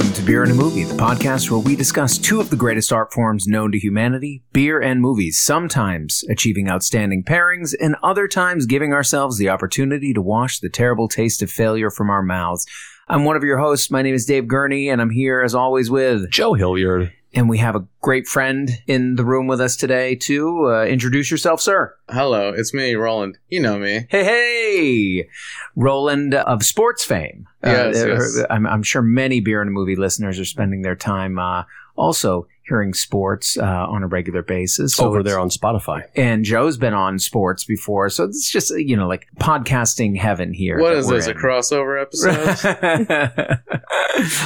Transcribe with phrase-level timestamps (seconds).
[0.00, 2.90] Welcome to Beer and a Movie, the podcast where we discuss two of the greatest
[2.90, 8.64] art forms known to humanity beer and movies, sometimes achieving outstanding pairings, and other times
[8.64, 12.66] giving ourselves the opportunity to wash the terrible taste of failure from our mouths.
[13.08, 13.90] I'm one of your hosts.
[13.90, 17.12] My name is Dave Gurney, and I'm here as always with Joe Hilliard.
[17.32, 20.68] And we have a great friend in the room with us today, too.
[20.68, 21.94] Uh, introduce yourself, sir.
[22.08, 23.38] Hello, it's me, Roland.
[23.48, 24.06] You know me.
[24.10, 25.28] Hey, hey!
[25.76, 27.46] Roland of sports fame.
[27.62, 28.44] Yes, uh, yes.
[28.50, 32.94] I'm, I'm sure many beer and movie listeners are spending their time uh, also hearing
[32.94, 34.94] sports uh, on a regular basis.
[34.94, 36.04] So over there on Spotify.
[36.14, 38.08] And Joe's been on sports before.
[38.08, 40.78] So it's just, you know, like podcasting heaven here.
[40.78, 43.60] What is that is we're this, a crossover episode?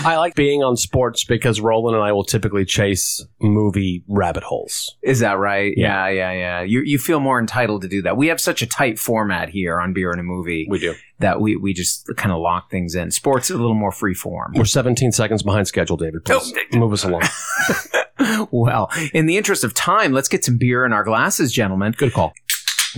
[0.06, 4.96] I like being on sports because Roland and I will typically chase movie rabbit holes.
[5.02, 5.74] Is that right?
[5.76, 6.08] Yeah.
[6.08, 6.62] Yeah, yeah, yeah.
[6.62, 8.16] You you feel more entitled to do that.
[8.16, 10.94] We have such a tight format here on Beer and a Movie We do.
[11.18, 13.10] that we, we just kind of lock things in.
[13.10, 14.52] Sports is a little more free form.
[14.56, 16.24] We're 17 seconds behind schedule, David.
[16.24, 17.22] Please move us along.
[18.50, 21.92] well, in the interest of time, let's get some beer in our glasses, gentlemen.
[21.96, 22.32] Good call.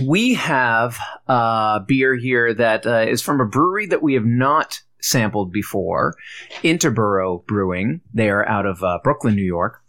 [0.05, 4.81] We have uh, beer here that uh, is from a brewery that we have not
[5.01, 6.15] sampled before,
[6.63, 8.01] Interborough Brewing.
[8.13, 9.81] They are out of uh, Brooklyn, New York.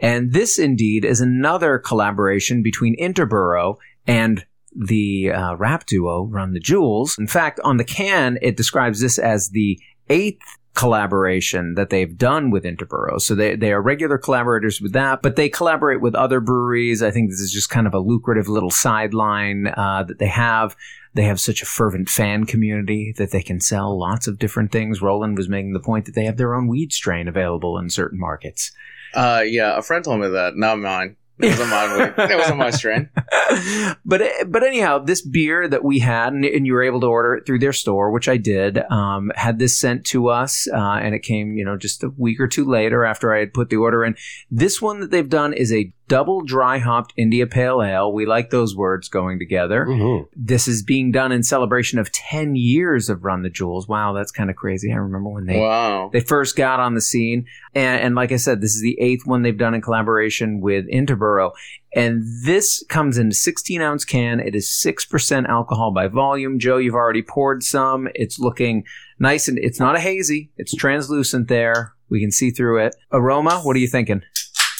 [0.00, 6.60] And this indeed is another collaboration between Interborough and the uh, rap duo Run the
[6.60, 7.16] Jewels.
[7.18, 12.50] In fact, on the can, it describes this as the eighth collaboration that they've done
[12.50, 13.20] with Interborough.
[13.20, 17.02] So they, they are regular collaborators with that, but they collaborate with other breweries.
[17.02, 20.74] I think this is just kind of a lucrative little sideline uh, that they have.
[21.14, 25.02] They have such a fervent fan community that they can sell lots of different things.
[25.02, 28.18] Roland was making the point that they have their own weed strain available in certain
[28.18, 28.72] markets.
[29.14, 30.56] uh, yeah, a friend told me that.
[30.56, 31.16] Not mine.
[31.38, 32.30] It wasn't mine.
[32.30, 33.10] It wasn't my strain.
[34.04, 37.34] but but anyhow, this beer that we had, and, and you were able to order
[37.34, 41.14] it through their store, which I did, um, had this sent to us, uh, and
[41.14, 43.76] it came, you know, just a week or two later after I had put the
[43.76, 44.14] order in.
[44.50, 48.12] This one that they've done is a double dry hopped India Pale Ale.
[48.12, 49.86] We like those words going together.
[49.88, 50.26] Mhm.
[50.36, 53.88] This is being done in celebration of ten years of Run the Jewels.
[53.88, 54.92] Wow, that's kind of crazy.
[54.92, 56.10] I remember when they Wow.
[56.12, 57.46] they first got on the scene.
[57.74, 60.84] And, and like I said, this is the eighth one they've done in collaboration with
[60.92, 61.52] Interborough.
[61.94, 64.38] And this comes in a 16 ounce can.
[64.40, 66.58] It is 6% alcohol by volume.
[66.58, 68.08] Joe, you've already poured some.
[68.14, 68.84] It's looking
[69.18, 70.50] nice and it's not a hazy.
[70.58, 71.94] It's translucent there.
[72.10, 72.94] We can see through it.
[73.12, 74.20] Aroma, what are you thinking?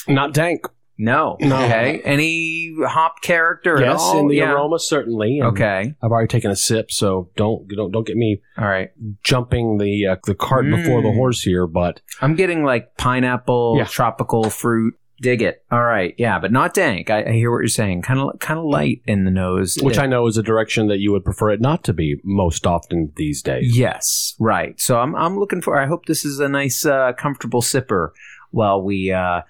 [0.07, 0.67] Not dank.
[0.97, 1.37] No.
[1.41, 1.55] No.
[1.65, 2.01] Okay.
[2.05, 4.53] Any hop character at yes, in the Yeah.
[4.53, 5.39] aroma, certainly.
[5.39, 5.95] And Okay.
[6.03, 8.91] I've already taken a sip, so don't don't don't get me All right.
[9.23, 11.15] jumping the uh, the cart before the Mm.
[11.15, 11.65] horse here.
[11.67, 13.85] But I'm getting like pineapple, Yeah.
[13.85, 14.93] tropical fruit.
[15.21, 15.63] Dig it.
[15.71, 16.13] All right.
[16.17, 17.09] Yeah, but not dank.
[17.09, 18.01] I, I hear what you're saying.
[18.01, 19.77] Kind of kind of light in the nose.
[19.81, 22.67] which I know is a direction that you would prefer it not to be most
[22.67, 23.77] often these days.
[23.77, 24.77] Yes, right.
[24.81, 25.79] So I'm I'm looking for.
[25.79, 28.09] I hope this is a nice, uh, comfortable sipper
[28.51, 29.41] while we uh,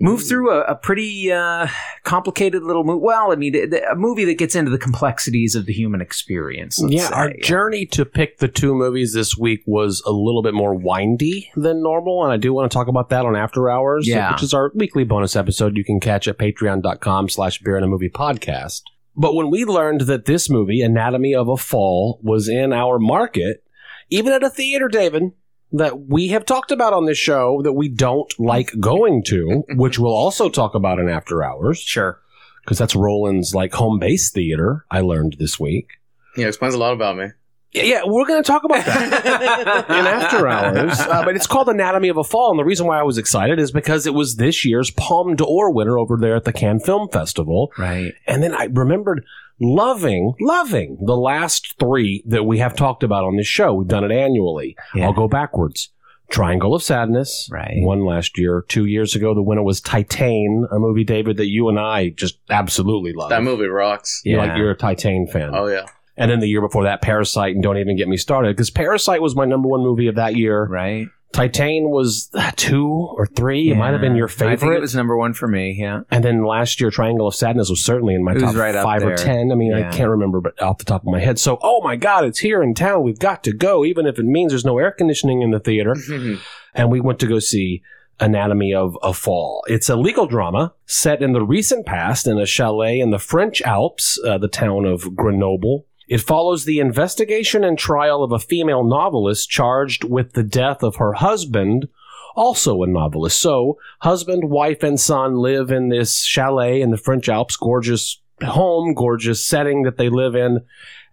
[0.00, 1.66] move through a, a pretty uh,
[2.04, 3.00] complicated little movie.
[3.02, 6.82] Well, I mean, th- a movie that gets into the complexities of the human experience.
[6.86, 7.40] Yeah, our say.
[7.42, 11.82] journey to pick the two movies this week was a little bit more windy than
[11.82, 14.32] normal, and I do want to talk about that on After Hours, Yeah.
[14.32, 17.88] which is our weekly bonus episode you can catch at patreon.com slash beer and a
[17.88, 18.82] movie podcast.
[19.14, 23.62] But when we learned that this movie, Anatomy of a Fall, was in our market,
[24.08, 25.32] even at a theater, David,
[25.72, 29.98] that we have talked about on this show that we don't like going to, which
[29.98, 32.20] we'll also talk about in After Hours, Sure.
[32.62, 35.92] because that's Roland's like home base theater, I learned this week.
[36.36, 37.28] Yeah, explains a lot about me.
[37.72, 41.00] Yeah, yeah, we're going to talk about that in after hours.
[41.00, 43.58] Uh, but it's called Anatomy of a Fall, and the reason why I was excited
[43.58, 47.08] is because it was this year's Palme d'Or winner over there at the Cannes Film
[47.08, 47.72] Festival.
[47.78, 48.12] Right.
[48.26, 49.24] And then I remembered
[49.58, 53.72] loving, loving the last three that we have talked about on this show.
[53.72, 54.76] We've done it annually.
[54.94, 55.06] Yeah.
[55.06, 55.90] I'll go backwards.
[56.30, 57.74] Triangle of Sadness, Right.
[57.82, 58.64] One last year.
[58.66, 62.38] Two years ago, the winner was Titane, a movie, David, that you and I just
[62.48, 63.28] absolutely love.
[63.28, 64.22] That movie rocks.
[64.24, 64.48] You're Yeah.
[64.48, 65.50] like you're a Titane fan.
[65.54, 65.84] Oh yeah.
[66.16, 69.22] And then the year before that, Parasite, and don't even get me started because Parasite
[69.22, 70.66] was my number one movie of that year.
[70.66, 71.08] Right.
[71.32, 73.70] Titane was uh, two or three.
[73.70, 74.76] It might have been your I think favorite.
[74.76, 75.74] it was number one for me.
[75.80, 76.02] Yeah.
[76.10, 79.16] and then last year, Triangle of Sadness was certainly in my top right five or
[79.16, 79.50] ten.
[79.50, 79.88] I mean, Yeah.
[79.88, 81.38] I can't remember, but off the top of my head.
[81.38, 83.02] So, oh my God, it's here in town.
[83.02, 85.96] We've got to go, even if it means there's no air conditioning in the theater.
[86.74, 87.82] and we went to go see
[88.20, 89.64] Anatomy of a Fall.
[89.68, 93.62] It's a legal drama set in the recent past in a chalet in the French
[93.62, 95.86] Alps, uh, the town of Grenoble.
[96.12, 100.96] It follows the investigation and trial of a female novelist charged with the death of
[100.96, 101.88] her husband,
[102.36, 103.40] also a novelist.
[103.40, 108.92] So, husband, wife, and son live in this chalet in the French Alps, gorgeous home,
[108.92, 110.60] gorgeous setting that they live in.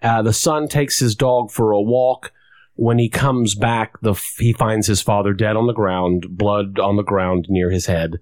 [0.01, 2.33] Uh, the son takes his dog for a walk
[2.75, 6.97] when he comes back, the he finds his father dead on the ground, blood on
[6.97, 8.19] the ground near his head,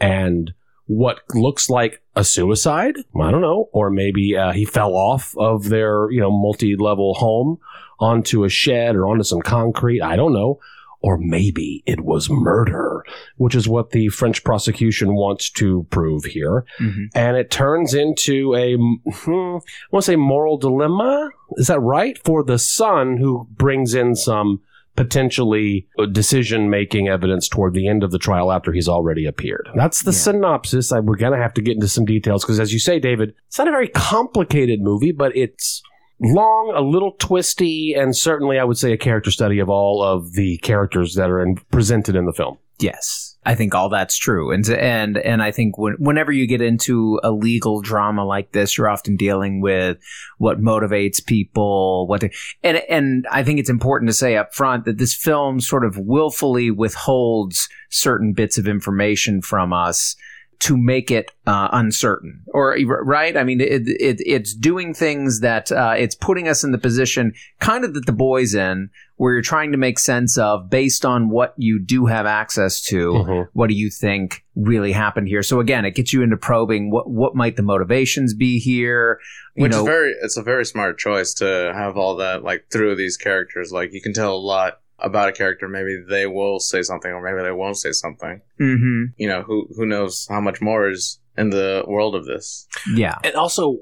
[0.00, 0.54] and
[0.86, 2.96] what looks like a suicide.
[3.20, 7.58] I don't know, or maybe uh, he fell off of their you know multi-level home
[8.00, 10.00] onto a shed or onto some concrete.
[10.02, 10.58] I don't know.
[11.00, 13.04] Or maybe it was murder,
[13.36, 16.64] which is what the French prosecution wants to prove here.
[16.80, 17.08] Mhm.
[17.14, 19.60] And it turns into a, hmm, I
[19.90, 21.28] want to say moral dilemma.
[21.58, 22.16] Is that right?
[22.24, 24.62] For the son who brings in some
[24.96, 29.68] potentially uh, decision making evidence toward the end of the trial after he's already appeared.
[29.74, 30.18] That's the Yeah.
[30.18, 30.92] synopsis.
[30.92, 33.34] I, we're going to have to get into some details because, as you say, David,
[33.48, 35.82] it's not a very complicated movie, but it's
[36.20, 40.32] long, a little twisty, and certainly I would say a character study of all of
[40.32, 42.58] the characters that are in, presented in the film.
[42.78, 46.62] Yes, I think all that's true, and and and I think when, whenever you get
[46.62, 49.98] into a legal drama like this, you're often dealing with
[50.38, 52.30] what motivates people, what, they,
[52.62, 55.98] and and I think it's important to say up front that this film sort of
[55.98, 60.16] willfully withholds certain bits of information from us
[60.64, 65.70] to make it uh, uncertain or right i mean it, it, it's doing things that
[65.72, 69.42] uh, it's putting us in the position kind of that the boys in where you're
[69.42, 73.48] trying to make sense of based on what you do have access to Mhm.
[73.52, 77.10] what do you think really happened here so again it gets you into probing what
[77.10, 79.18] what might the motivations be here
[79.56, 82.66] you Which know is very, it's a very smart choice to have all that like
[82.72, 83.70] through these characters.
[83.70, 85.68] Like you can tell a lot about a character.
[85.68, 88.40] Maybe they will say something, or maybe they won't say something.
[88.60, 89.06] mhm.
[89.16, 92.68] You know, who who knows how much more is in the world of this?
[92.94, 93.76] yeah and also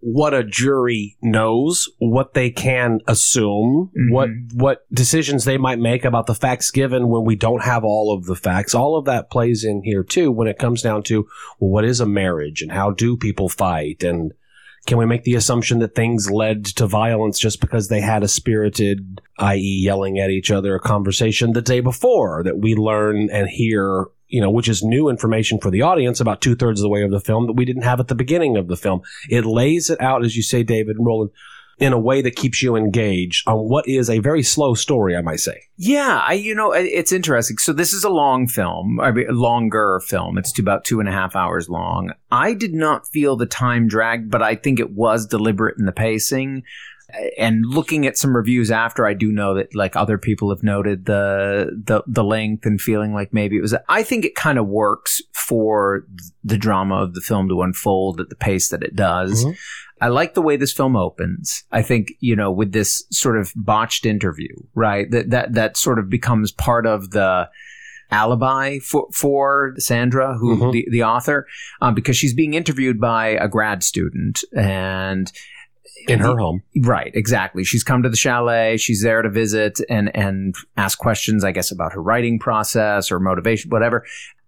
[0.00, 4.12] what a jury knows, what they can assume, Mhm.
[4.12, 8.12] what what decisions they might make about the facts given when we don't have all
[8.14, 8.74] of the facts.
[8.74, 11.26] All of that plays in here too when it comes down to
[11.58, 14.32] well, what is a marriage and how do people fight and
[14.90, 18.28] can we make the assumption that things led to violence just because they had a
[18.28, 24.06] spirited, i.e., yelling at each other, conversation the day before that we learn and hear,
[24.26, 27.04] you know, which is new information for the audience about two thirds of the way
[27.04, 29.00] of the film that we didn't have at the beginning of the film.
[29.28, 31.30] It lays it out, as you say, David and Roland,
[31.80, 35.22] in a way that keeps you engaged on what is a very slow story, I
[35.22, 35.62] might say.
[35.76, 37.56] Yeah, I you know it's interesting.
[37.58, 40.38] So this is a long film, mean, a longer film.
[40.38, 42.12] It's about two and a half hours long.
[42.30, 45.92] I did not feel the time drag, but I think it was deliberate in the
[45.92, 46.62] pacing.
[47.38, 51.06] And looking at some reviews after, I do know that like other people have noted
[51.06, 53.74] the the the length and feeling like maybe it was.
[53.88, 56.06] I think it kind of works for
[56.44, 59.44] the drama of the film to unfold at the pace that it does.
[59.44, 59.56] Mhm.
[60.02, 61.64] I like the way this film opens.
[61.72, 65.10] I think, you know, with this sort of botched interview, right?
[65.10, 67.48] That that that sort of becomes part of the
[68.10, 70.72] alibi for for Sandra, who Mhm.
[70.72, 71.46] the, the author,
[71.80, 75.30] um, because she's being interviewed by a grad student and
[76.08, 76.62] In her home.
[76.82, 77.64] Right, exactly.
[77.64, 78.76] She's come to the chalet.
[78.78, 83.20] She's there to visit and and ask questions, I guess, about her writing process or
[83.20, 84.04] motivation, whatever.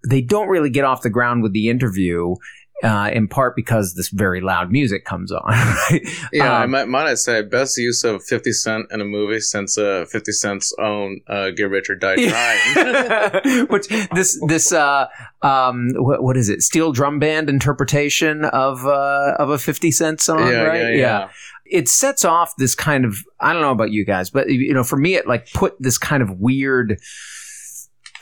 [0.09, 2.35] They don't really get off the ground with the interview,
[2.83, 5.43] uh, in part because this very loud music comes on.
[5.91, 6.03] Right?
[6.33, 9.41] Yeah, I Um, might, might I say best use of Fifty Cent in a movie
[9.41, 15.07] since uh, Fifty Cent's own uh, "Get Rich or Die Trying." Which this this uh
[15.43, 16.63] um what, what is it?
[16.63, 20.81] Steel drum band interpretation of uh of a Fifty Cent song, yeah, right?
[20.95, 21.29] yeah, yeah,
[21.67, 24.85] it sets off this kind of I don't know about you guys, but you know,
[24.85, 26.99] for me, it like put this kind of weird.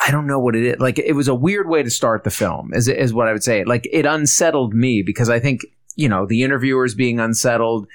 [0.02, 0.76] I don't know what it is.
[0.78, 3.44] Like it was a weird way to start the film, is is what I would
[3.44, 3.64] say.
[3.64, 5.60] Like it unsettled me because I think
[5.96, 7.86] you know the interviewers being unsettled,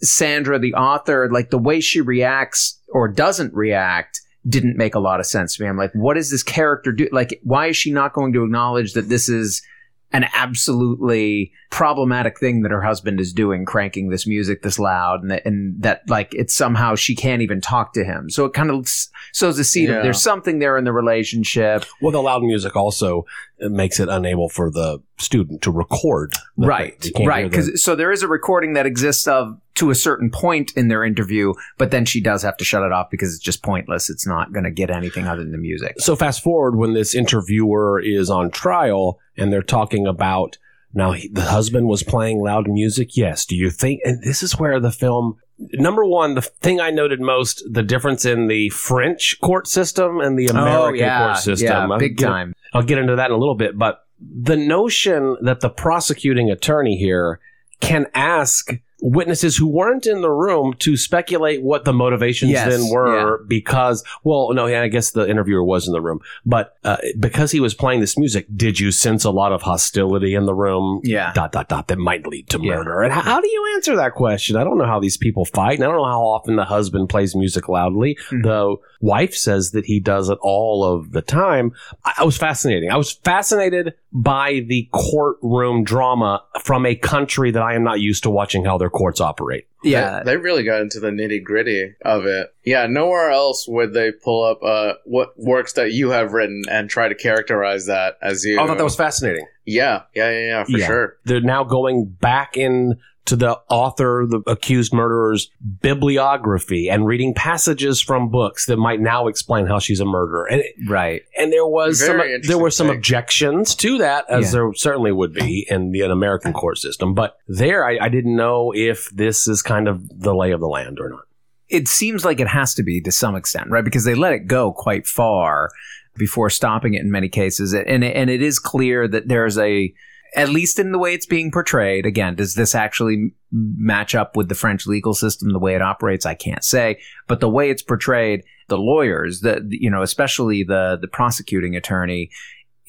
[0.00, 5.20] Sandra, the author, like the way she reacts or doesn't react didn't make a lot
[5.20, 5.68] of sense to me.
[5.68, 7.08] I'm like, what does this character do?
[7.12, 9.62] Like, why is she not going to acknowledge that this is
[10.12, 15.30] an absolutely problematic thing that her husband is doing, cranking this music this loud, and
[15.30, 18.28] that, and that like it's somehow she can't even talk to him.
[18.30, 18.86] So it kind of
[19.32, 19.96] sows the seed Yeah.
[19.96, 23.24] of there's something there in the relationship, Well, the loud music also
[23.60, 26.34] makes it unable for the student to record.
[26.56, 27.06] right?
[27.24, 27.50] Right?
[27.50, 31.02] Because so there is a recording that exists of to a certain point in their
[31.04, 34.10] interview, but then she does have to shut it off because it's just pointless.
[34.10, 35.94] It's not going to get anything other than the music.
[35.98, 40.58] So fast forward when this interviewer is on trial and they're talking about
[40.94, 43.16] now he, the husband was playing loud music.
[43.16, 43.46] Yes.
[43.46, 44.00] Do you think?
[44.04, 45.38] And this is where the film.
[45.74, 50.38] Number one, the thing I noted most, the difference in the French court system and
[50.38, 51.70] the oh, American court system.
[51.70, 52.54] Oh, yeah, I'll big get- time.
[52.74, 56.96] I'll get into that in a little bit, but the notion that the prosecuting attorney
[56.96, 57.40] here
[57.80, 58.70] can ask
[59.02, 64.04] witnesses who weren't in the room to speculate what the motivations Yes, then were because,
[64.22, 67.58] well, no, yeah, I guess the interviewer was in the room, but uh, because he
[67.58, 71.00] was playing this music, did you sense a lot of hostility in the room?
[71.02, 71.32] Yeah.
[71.32, 72.76] Dot, dot, dot, that might lead to Yeah.
[72.76, 73.02] murder.
[73.02, 74.54] And how, how do you answer that question?
[74.56, 77.08] I don't know how these people fight, and I don't know how often the husband
[77.08, 78.16] plays music loudly.
[78.30, 78.42] Mhm.
[78.44, 81.72] The wife says that he does it all of the time.
[82.04, 82.88] I, I was fascinating.
[82.90, 88.22] I was fascinated by the courtroom drama from a country that I am not used
[88.24, 89.66] to watching how their courts operate.
[89.82, 90.22] Yeah.
[90.22, 92.54] They, they really got into the nitty gritty of it.
[92.64, 96.88] Yeah, nowhere else would they pull up uh, what works that you have written and
[96.88, 98.60] try to characterize that as you.
[98.60, 99.46] I thought that was fascinating.
[99.64, 100.86] Yeah, yeah, yeah, yeah, for Yeah.
[100.86, 101.16] sure.
[101.24, 105.50] They're now going back in to the author, the accused murderer's
[105.80, 110.46] bibliography and reading passages from books that might now explain how she's a murderer.
[110.46, 111.22] And right.
[111.38, 112.96] and there was some, there were some interesting.
[112.96, 114.50] objections to that, as Yeah.
[114.50, 117.14] there certainly would be in the an American court system.
[117.14, 120.68] But there, I, I didn't know if this is kind of the lay of the
[120.68, 121.22] land or not.
[121.68, 123.84] It seems like it has to be to some extent, right?
[123.84, 125.70] Because they let it go quite far
[126.16, 127.72] before stopping it in many cases.
[127.72, 129.94] And, and it is clear that there's a,
[130.34, 134.48] at least in the way it's being portrayed, again, does this actually match up with
[134.48, 136.24] the French legal system, the way it operates?
[136.24, 137.00] I can't say.
[137.28, 142.30] But the way it's portrayed, the lawyers, the, you know, especially the, the prosecuting attorney,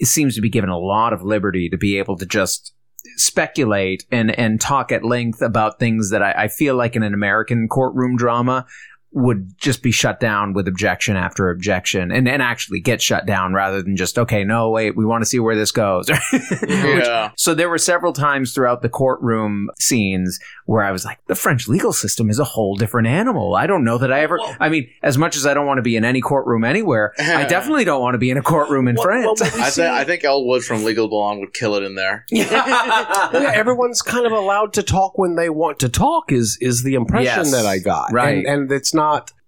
[0.01, 2.73] seems to be given a lot of liberty to be able to just
[3.17, 7.13] speculate and and talk at length about things that I, I feel like in an
[7.13, 8.65] American courtroom drama
[9.13, 13.53] would just be shut down with objection after objection and, and actually get shut down
[13.53, 16.09] rather than just okay no wait we want to see where this goes
[16.67, 17.31] Yeah.
[17.37, 21.67] so there were several times throughout the courtroom scenes where I was like, the French
[21.67, 23.53] legal system is a whole different animal.
[23.53, 24.39] I don't know that I ever.
[24.61, 27.43] I mean, as much as I don't want to be in any courtroom anywhere, I
[27.49, 29.41] definitely don't want to be in a courtroom in Well, France.
[29.41, 32.25] well, I, th- I think Elwood from Legally Blonde would kill it in there.
[32.31, 36.31] yeah, everyone's kind of allowed to talk when they want to talk.
[36.31, 37.51] Is is the impression Yes.
[37.51, 38.13] that I got?
[38.13, 38.37] Right.
[38.37, 39.02] and, and it's not.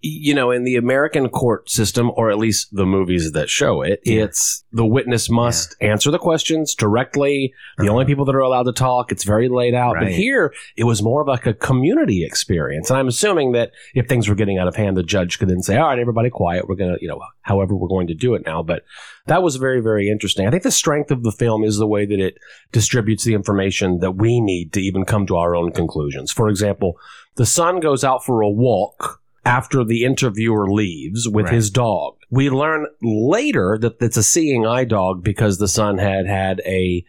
[0.08, 4.02] You know, in the American court system, or at least the movies that show it,
[4.06, 4.26] Yeah.
[4.26, 7.52] it's the witness must answer the questions directly.
[7.80, 7.94] The Uh-huh.
[7.94, 9.12] only people that are allowed to talk.
[9.12, 9.96] It's very laid out.
[10.00, 12.92] But here, it was more of like a community experience.
[12.92, 15.64] And I'm assuming that if things were getting out of hand, the judge could then
[15.64, 16.70] say, "All right, everybody, quiet.
[16.70, 18.84] We're gonna, you know, however we're going to do it now." But
[19.26, 20.46] that was very, very interesting.
[20.46, 22.38] I think the strength of the film is the way that it
[22.72, 26.32] distributes the information that we need to even come to our own conclusions.
[26.32, 26.96] For example,
[27.38, 31.54] the son goes out for a walk after the interviewer leaves with Right.
[31.56, 32.16] his dog.
[32.32, 37.04] We learn later that it's a seeing eye dog because the son had had a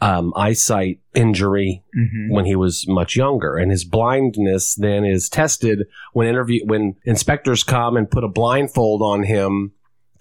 [0.00, 2.30] um, eyesight injury Mhm.
[2.30, 7.62] when he was much younger, and his blindness then is tested when interview when inspectors
[7.62, 9.70] come and put a blindfold on him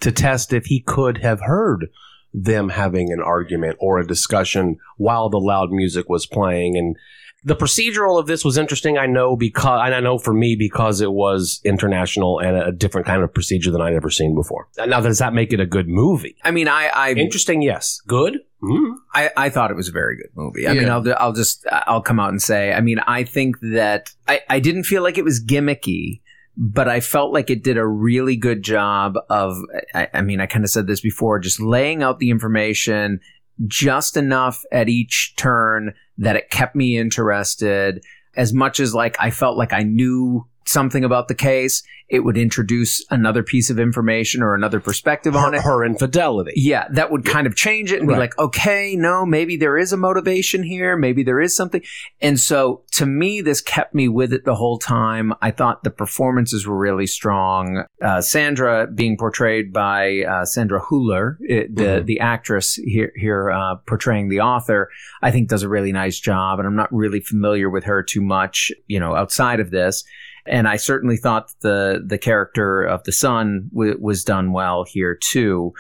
[0.01, 1.87] to test if he could have heard
[2.31, 6.95] them having an argument or a discussion while the loud music was playing and
[7.43, 11.01] the procedural of this was interesting i know because and i know for me because
[11.01, 14.67] it was international and a different kind of procedure than i'd ever seen before.
[14.77, 16.35] Now does that make it a good movie?
[16.43, 18.01] I mean, I, I interesting yes.
[18.07, 18.39] Good?
[18.63, 18.95] Mm.
[19.13, 20.67] I, I thought it was a very good movie.
[20.67, 24.11] I mean, I'll, I'll just, I'll come out and say, I mean, I think that
[24.27, 26.21] I, I didn't feel like it was gimmicky,
[26.55, 29.57] but I felt like it did a really good job of,
[29.95, 33.19] I, I mean, I kind of said this before, just laying out the information
[33.67, 38.03] just enough at each turn that it kept me interested.
[38.35, 42.37] As much as like I felt like I knew something about the case, it would
[42.37, 45.61] introduce another piece of information or another perspective on it.
[45.61, 49.55] her infidelity Yeah, that would kind of change it and be like, okay, no, maybe
[49.55, 50.97] there is a motivation here.
[50.97, 51.81] Maybe there is something.
[52.19, 55.33] And so to me, this kept me with it the whole time.
[55.41, 57.85] I thought the performances were really strong.
[58.01, 62.05] Uh, Sandra being portrayed by uh, Sandra Huller, it, the, Mhm.
[62.05, 64.89] the actress here, here uh, portraying the author,
[65.21, 66.59] I think does a really nice job.
[66.59, 70.03] And I'm not really familiar with her too much, you know, outside of this.
[70.45, 75.15] And I certainly thought the the character of the son w- was done well here
[75.21, 75.73] too.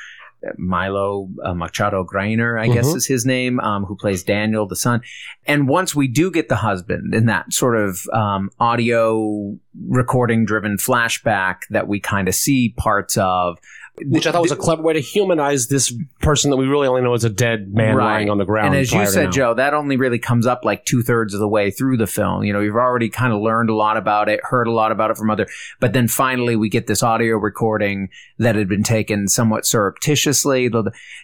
[0.57, 2.95] Milo uh, Machado Graner, I guess Mhm.
[2.95, 5.01] is his name, um, who plays Daniel, the son.
[5.45, 9.55] And once we do get the husband in that sort of um, audio
[9.87, 13.59] recording driven flashback that we kind of see parts of,
[14.05, 17.01] which I thought was a clever way to humanize this person that we really only
[17.01, 18.05] know as a dead man Right.
[18.13, 18.67] lying on the ground.
[18.69, 19.31] And as you said.
[19.31, 22.43] Joe, that only really comes up like two thirds of the way through the film.
[22.43, 25.11] You know, you've already kind of learned a lot about it, heard a lot about
[25.11, 25.45] it from other,
[25.79, 30.71] but then finally we get this audio recording that had been taken somewhat surreptitiously.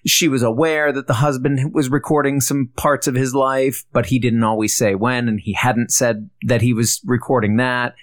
[0.06, 4.20] She was aware that the husband was recording some parts of his life, but he
[4.20, 7.96] didn't always say when, and he hadn't said that he was recording that.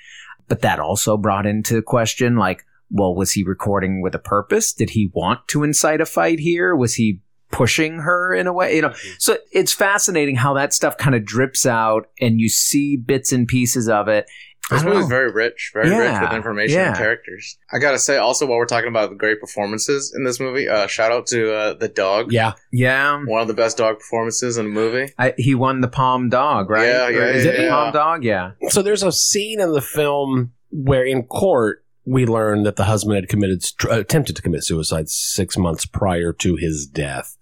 [0.49, 4.73] But that also brought into question, like, well, was he recording with a purpose?
[4.73, 6.75] Did he want to incite a fight here?
[6.77, 7.21] Was he
[7.51, 8.95] pushing her in a way, you know.
[9.19, 13.47] So it's fascinating how that stuff kind of drips out and you see bits and
[13.47, 14.27] pieces of it.
[14.71, 17.59] I This don't movie's very rich, very rich with information and characters.
[17.71, 20.87] I gotta say, also while we're talking about the great performances in this movie, uh,
[20.87, 22.33] shout out to uh, the dog.
[22.33, 22.55] Yeah.
[22.73, 23.23] Yeah.
[23.27, 25.13] One of the best dog performances in a movie.
[25.19, 26.87] I, he won the Palm Dog, right?
[26.87, 27.71] Yeah, yeah, Or is yeah, it the yeah.
[27.71, 28.25] Palm Dog?
[28.25, 28.53] Yeah.
[28.69, 33.17] So there's a scene in the film where in court we learn that the husband
[33.17, 37.37] had committed attempted to commit suicide six months prior to his death,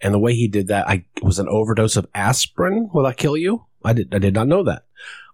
[0.00, 2.90] and the way he did that, I was an overdose of aspirin.
[2.92, 3.64] Will that kill you?
[3.84, 4.14] I did.
[4.14, 4.84] I did not know that.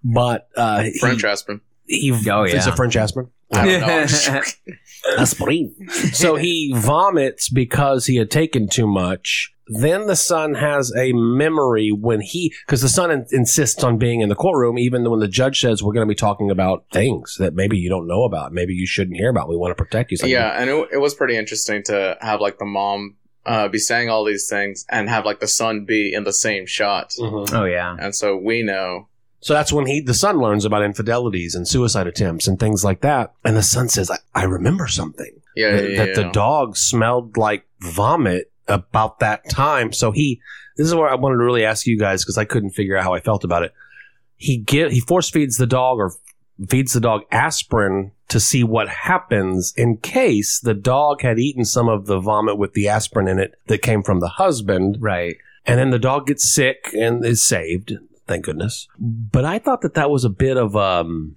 [0.05, 1.61] But uh, he- French aspirin.
[1.87, 2.69] he, Oh, is yeah.
[2.73, 3.29] it French aspirin?
[3.53, 4.43] I don't know.
[5.19, 5.75] aspirin.
[6.13, 9.53] so he vomits because he had taken too much.
[9.73, 14.21] Then the son has a memory when he, because the son in- insists on being
[14.21, 17.37] in the courtroom, even when the judge says we're going to be talking about things
[17.39, 19.49] that maybe you don't know about, maybe you shouldn't hear about.
[19.49, 20.17] We want to protect you.
[20.17, 23.69] He's like, yeah, and it, it was pretty interesting to have like the mom uh,
[23.69, 27.11] be saying all these things and have like the son be in the same shot.
[27.19, 27.53] Mhm.
[27.53, 27.97] oh yeah.
[27.99, 29.07] And so we know.
[29.39, 33.01] So that's when he, the son learns about infidelities and suicide attempts and things like
[33.03, 33.33] that.
[33.45, 35.33] And the son says, I, I remember something.
[35.57, 36.15] Yeah, that, yeah, that yeah.
[36.15, 39.93] the dog smelled like vomit about that time.
[39.93, 40.41] So he,
[40.77, 43.05] this is where I wanted to really ask you guys because I couldn't figure out
[43.05, 43.73] how I felt about it.
[44.37, 46.13] He get he force feeds the dog or
[46.69, 51.89] feeds the dog aspirin to see what happens in case the dog had eaten some
[51.89, 55.37] of the vomit with the aspirin in it that came from the husband, Right.
[55.67, 57.93] and then the dog gets sick and is saved.
[58.29, 58.87] Thank goodness.
[58.99, 61.37] But I thought that that was a bit of um,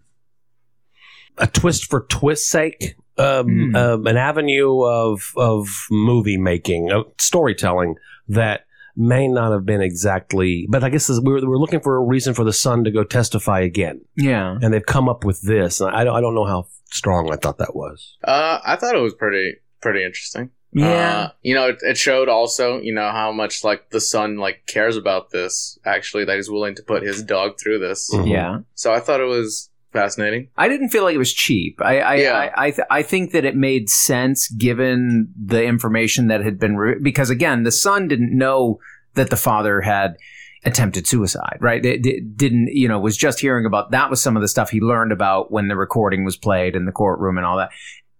[1.37, 7.95] a twist for twist's sake, um, um, an avenue of of movie making, of storytelling
[8.27, 8.61] that
[8.95, 10.67] may not have been exactly.
[10.69, 12.83] But I guess this- we were, we were looking for a reason for the son
[12.83, 14.57] to go testify again, Yeah.
[14.61, 15.81] and they've come up with this.
[15.81, 18.17] And I don't, I don't know how strong I thought that was.
[18.23, 20.51] Uh, I thought it was pretty pretty interesting.
[20.75, 20.87] Yeah.
[21.19, 24.63] Uh, you know, it, it showed also, you know, how much like the son like
[24.67, 25.77] cares about this.
[25.85, 28.09] Actually, that he's willing to put his dog through this.
[28.13, 28.29] Mhm.
[28.29, 28.57] yeah.
[28.75, 30.49] So I thought it was fascinating.
[30.57, 31.79] I didn't feel like it was cheap.
[31.81, 32.33] I I Yeah.
[32.33, 36.75] I I, th- I think that it made sense given the information that had been
[36.75, 38.79] re- because again, the son didn't know
[39.13, 40.17] that the father had
[40.65, 41.85] attempted suicide, right?
[41.85, 44.69] It, it didn't, you know, was just hearing about that was some of the stuff
[44.69, 47.71] he learned about when the recording was played in the courtroom and all that.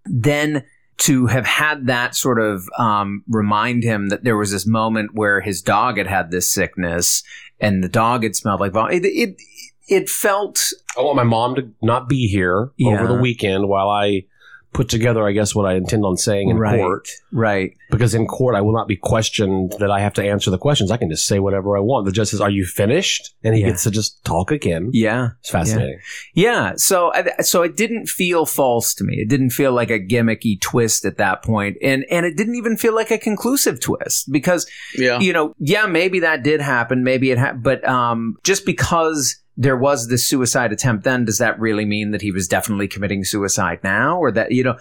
[0.06, 0.64] Then
[0.98, 5.42] to have had that sort of um, remind him that there was this moment where
[5.42, 7.24] his dog had had this sickness
[7.60, 9.06] and the dog had smelled like vomit.
[9.06, 9.38] It, it
[9.88, 12.94] it felt I want my mom to not be here Yeah.
[13.02, 14.26] over the weekend while I
[14.74, 17.08] put together, I guess, what I intend on saying in right, court.
[17.32, 17.74] right.
[17.92, 20.90] Because in court, I will not be questioned that I have to answer the questions.
[20.90, 22.08] I can just say whatever I want.
[22.08, 23.68] The judge says, "Are you finished?" And he Yeah.
[23.68, 24.90] gets to just talk again.
[24.92, 26.00] Yeah, It's fascinating.
[26.34, 26.74] yeah.
[26.78, 29.18] So, I- so it didn't feel false to me.
[29.18, 32.76] It didn't feel like a gimmicky twist at that point, and and it didn't even
[32.76, 34.66] feel like a conclusive twist because
[34.98, 35.20] Yeah.
[35.20, 39.78] you know, yeah, maybe that did happen, maybe it ha- but um, just because there
[39.78, 43.80] was this suicide attempt then does that really mean that he was definitely committing suicide
[43.84, 44.76] now or that you know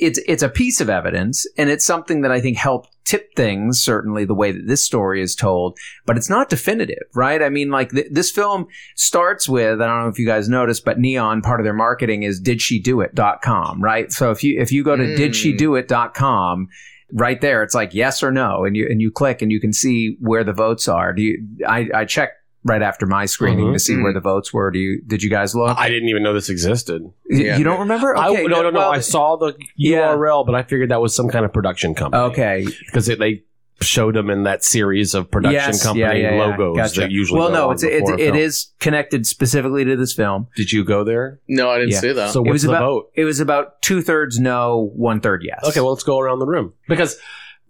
[0.00, 3.82] it's it's a piece of evidence and it's something that I think helped tip things
[3.82, 7.42] certainly the way that this story is told but it's not definitive right?
[7.42, 10.84] I mean like th- this film starts with I don't know if you guys noticed
[10.84, 14.10] but Neon part of their marketing is did she do it.com right?
[14.12, 15.16] So if you if you go to Mm.
[15.16, 16.68] did she do it.com
[17.12, 19.72] right there it's like yes or no and you and you click and you can
[19.72, 21.12] see where the votes are.
[21.12, 23.72] Do you i i checked right after my screening Mhm.
[23.72, 26.22] to see where the votes were do you did you guys look I didn't even
[26.22, 27.02] know this existed.
[27.28, 27.56] you, Yeah.
[27.58, 28.78] you don't remember I, no, no, no.
[28.78, 30.12] well, I saw the Yeah.
[30.14, 32.22] URL, but I figured that was some kind of production company.
[32.24, 33.42] okay because they
[33.80, 36.56] showed them in that series of production Yes, company yeah, yeah, yeah.
[36.56, 37.00] logos Gotcha.
[37.00, 37.40] that usually.
[37.40, 38.36] well go no on it's it, before a it film.
[38.36, 41.40] is connected specifically to this film Did you go there?
[41.48, 41.98] No, I didn't Yeah.
[42.00, 42.30] see that.
[42.30, 43.10] So it was the about vote?
[43.16, 47.18] it was about two-thirds no one-third yes Okay, well, let's go around the room because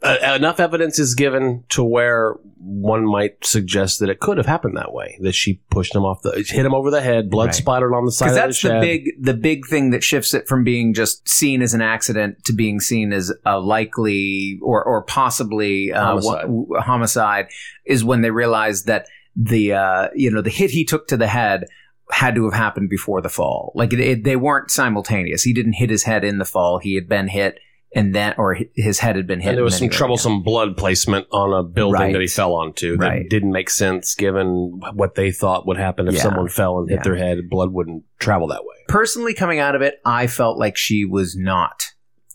[0.02, 4.76] uh, enough evidence is given to where one might suggest that it could have happened
[4.76, 5.16] that way.
[5.20, 7.54] That she pushed him off the, hit him over the head, blood Right.
[7.54, 10.46] splattered on the side because that's the the big the big thing that shifts it
[10.48, 15.02] from being just seen as an accident to being seen as a likely or or
[15.02, 16.24] possibly uh, Homicide.
[16.34, 17.46] wa- w- homicide
[17.84, 21.26] is when they realize that the uh, you know the hit he took to the
[21.28, 21.64] head
[22.10, 23.72] had to have happened before the fall.
[23.74, 25.42] Like it, it, they weren't simultaneous.
[25.42, 26.78] He didn't hit his head in the fall.
[26.78, 27.58] He had been hit
[27.94, 29.50] and then or his head had been hit.
[29.50, 32.12] and there was then some he went troublesome blood placement on a building Right.
[32.12, 33.28] that he fell onto that Right.
[33.28, 36.22] didn't make sense given what they thought would happen if Yeah.
[36.22, 37.02] someone fell and hit Yeah.
[37.04, 37.48] their head.
[37.50, 38.68] Blood wouldn't travel that way.
[38.88, 41.84] personally coming out of it, I felt like she was not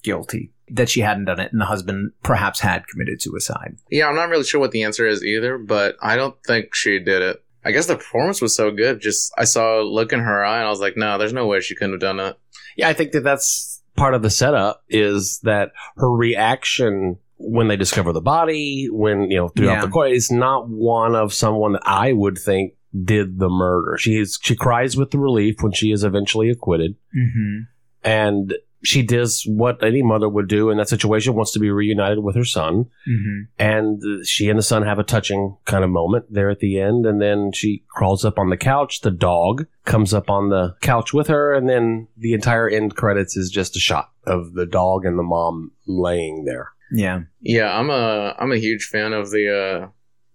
[0.03, 0.51] guilty.
[0.69, 3.77] That she hadn't done it, and the husband perhaps had committed suicide.
[3.89, 6.99] yeah, I'm not really sure what the answer is either, but I don't think she
[6.99, 7.41] did it.
[7.63, 8.99] I guess the performance was so good.
[9.01, 11.47] Just I saw a look in her eye, and I was like, no, there's no
[11.47, 12.37] way she couldn't have done it.
[12.75, 17.75] Yeah, I think that that's part of the setup is that her reaction when they
[17.75, 19.85] discover the body, when you know throughout Yeah.
[19.85, 23.97] the court, is not one of someone that I would think did the murder.
[23.97, 27.59] She is she cries with the relief when she is eventually acquitted, Mm-hmm.
[28.03, 32.19] and she does what any mother would do in that situation, wants to be reunited
[32.23, 33.41] with her son, Mm-hmm.
[33.57, 37.05] and she and the son have a touching kind of moment there at the end,
[37.05, 39.01] and then she crawls up on the couch.
[39.01, 43.35] The dog comes up on the couch with her, and then the entire end credits
[43.35, 46.69] is just a shot of the dog and the mom laying there.
[46.91, 47.21] Yeah.
[47.41, 49.87] Yeah, I'm a I'm a huge fan of the uh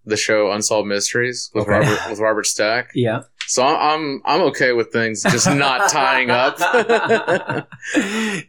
[0.04, 1.70] the show Unsolved Mysteries with Okay.
[1.78, 2.90] Robert with Robert Stack.
[2.94, 3.22] Yeah.
[3.46, 6.58] So I'm I'm, okay with things just not tying up.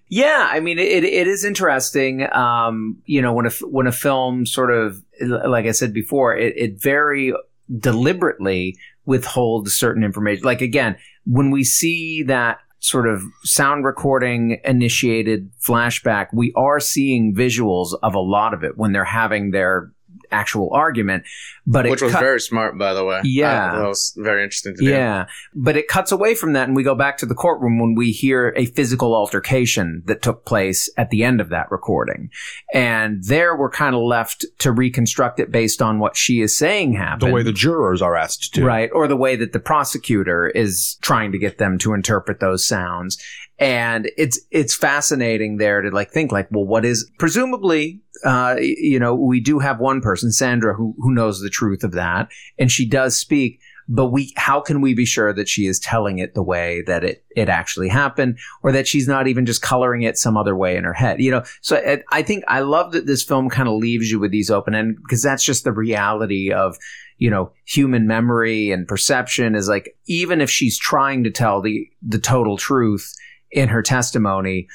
[0.07, 2.31] yeah, I mean, it, it is interesting.
[2.33, 6.53] Um, you know, when a when a film sort of, like I said before, it,
[6.55, 7.33] it very
[7.77, 10.45] deliberately withholds certain information.
[10.45, 17.33] Like again, when we see that sort of sound recording initiated flashback, we are seeing
[17.33, 19.91] visuals of a lot of it when they're having their
[20.33, 21.23] actual argument.
[21.65, 23.21] But it Which was cut- very smart, by the way.
[23.23, 23.73] Yeah.
[23.73, 24.89] I- that was very interesting to do.
[24.89, 27.95] yeah, but it cuts away from that, and we go back to the courtroom when
[27.95, 32.29] we hear a physical altercation that took place at the end of that recording,
[32.73, 36.93] and there we're kind of left to reconstruct it based on what she is saying
[36.93, 38.65] happened, The way the jurors are asked to.
[38.65, 42.67] right, or the way that the prosecutor is trying to get them to interpret those
[42.67, 43.17] sounds.
[43.59, 48.99] And it's it's fascinating there to like think like, well, what is presumably, uh, you
[48.99, 52.71] know, we do have one person, Sandra, who who knows the truth of that, and
[52.71, 53.59] she does speak.
[53.89, 57.03] But we, how can we be sure that she is telling it the way that
[57.03, 60.75] it it actually happened, or that she's not even just coloring it some other way
[60.75, 61.21] in her head?
[61.21, 64.19] You know, so it, I think I love that this film kind of leaves you
[64.19, 66.77] with these open end because that's just the reality of
[67.17, 71.87] you know human memory and perception is like even if she's trying to tell the
[72.01, 73.13] the total truth
[73.53, 74.67] in her testimony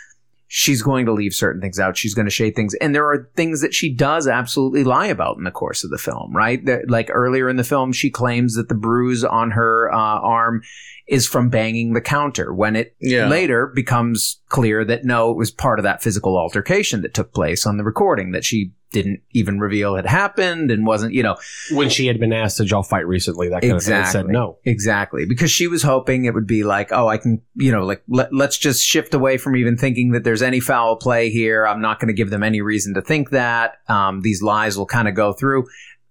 [0.51, 1.95] she's going to leave certain things out.
[1.95, 2.73] She's going to shade things.
[2.81, 5.99] And there are things that she does absolutely lie about in the course of the
[5.99, 6.65] film right?
[6.65, 10.63] That- like earlier in the film she claims that the bruise on her uh, arm
[11.07, 13.29] is from banging the counter when it Yeah.
[13.29, 17.67] later becomes clear that no it was part of that physical altercation that took place
[17.67, 21.37] on the recording that she didn't even reveal had happened and wasn't you know
[21.73, 24.33] When she had been asked, "Did y'all fight recently?" That kind of thing, said Exactly.
[24.33, 24.59] no.
[24.65, 25.27] Exactly.
[25.27, 28.33] Because she was hoping it would be like, oh, I can, you know, like, let,
[28.33, 31.67] let's just shift away from even thinking that there's any foul play here.
[31.67, 33.79] I'm not going to give them any reason to think that.
[33.89, 35.67] Um, these lies will kind of go through.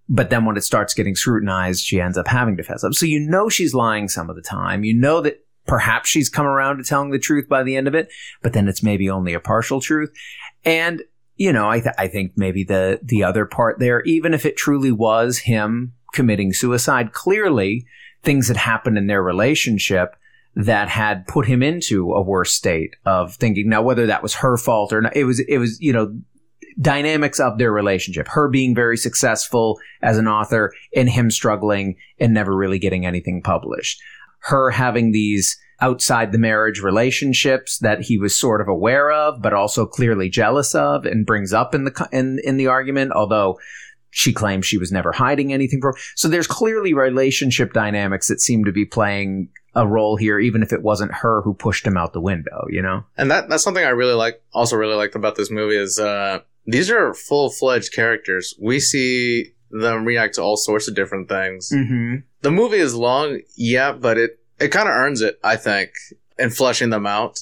[0.08, 2.94] But then when it starts getting scrutinized, she ends up having to fess up.
[2.94, 4.84] So you know she's lying some of the time.
[4.84, 7.94] You know that perhaps she's come around to telling the truth by the end of
[7.94, 8.08] it,
[8.42, 10.10] but then it's maybe only a partial truth.
[10.64, 11.02] And
[11.38, 14.56] you know, I, th- I think maybe the the other part there, even if it
[14.56, 17.86] truly was him committing suicide, clearly
[18.22, 20.16] things had happened in their relationship
[20.56, 23.68] that had put him into a worse state of thinking.
[23.68, 26.18] Now, whether that was her fault or not, it was it was you know
[26.80, 28.26] dynamics of their relationship.
[28.28, 33.42] Her being very successful as an author and him struggling and never really getting anything
[33.42, 34.00] published.
[34.40, 39.52] Her having these outside the marriage relationships that he was sort of aware of, but
[39.52, 43.58] also clearly jealous of and brings up in the, in, in the argument, although
[44.10, 45.94] she claims she was never hiding anything from.
[46.16, 50.72] So there's clearly relationship dynamics that seem to be playing a role here, even if
[50.72, 53.04] it wasn't her who pushed him out the window, you know?
[53.16, 54.42] And that that's something I really like.
[54.52, 58.54] Also, really liked about this movie is uh, these are full fledged characters.
[58.60, 61.70] We see them react to all sorts of different things.
[61.72, 62.16] Mm-hmm.
[62.40, 65.90] The movie is long, yeah, but it it kind of earns it, I think,
[66.38, 67.40] in fleshing them out,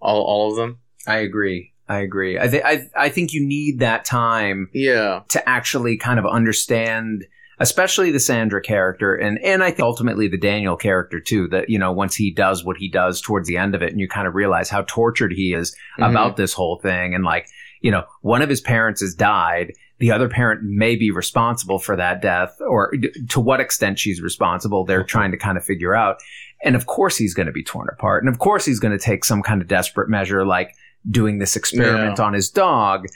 [0.00, 0.78] all all of them.
[1.06, 1.72] I agree.
[1.88, 2.38] I agree.
[2.38, 7.24] I, th- I I think you need that time Yeah, to actually kind of understand,
[7.60, 11.48] especially the Sandra character, and and I think ultimately the Daniel character too.
[11.48, 14.00] That you know, once he does what he does towards the end of it, and
[14.00, 16.10] you kind of realize how tortured he is Mhm.
[16.10, 17.48] about this whole thing, and like
[17.80, 19.72] you know, one of his parents has died.
[19.98, 22.92] The other parent may be responsible for that death, or
[23.30, 24.84] to what extent she's responsible.
[24.84, 26.18] They're trying to kind of figure out.
[26.62, 29.04] And of course, he's going to be torn apart, and of course, he's going to
[29.04, 30.74] take some kind of desperate measure, like
[31.08, 33.06] doing this experiment on his dog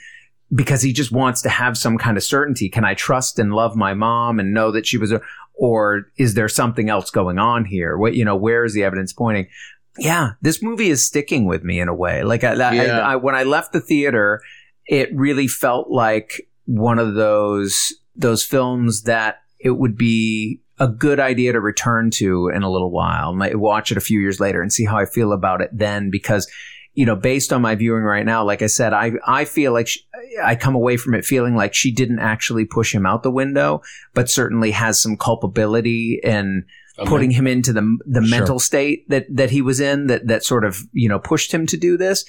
[0.53, 2.69] because he just wants to have some kind of certainty.
[2.69, 5.21] Can I trust and love my mom and know that she was a,
[5.55, 7.97] or is there something else going on here?
[7.97, 9.47] What, you know, where is the evidence pointing?
[9.97, 12.23] Yeah, this movie is sticking with me in a way.
[12.23, 14.41] Like I, I, I, when I left the theater,
[14.85, 21.17] it really felt like one of those, those films that it would be a good
[21.17, 23.33] idea to return to in a little while.
[23.33, 26.09] Might watch it a few years later and see how I feel about it then
[26.09, 26.51] because
[26.95, 29.87] you know, based on my viewing right now, like I said, I I feel like
[29.87, 30.01] she,
[30.43, 33.81] I come away from it feeling like she didn't actually push him out the window,
[34.13, 36.65] but certainly has some culpability in
[37.05, 38.37] putting him into the the Sure.
[38.37, 41.65] mental state that that he was in that that sort of you know pushed him
[41.67, 42.25] to do this.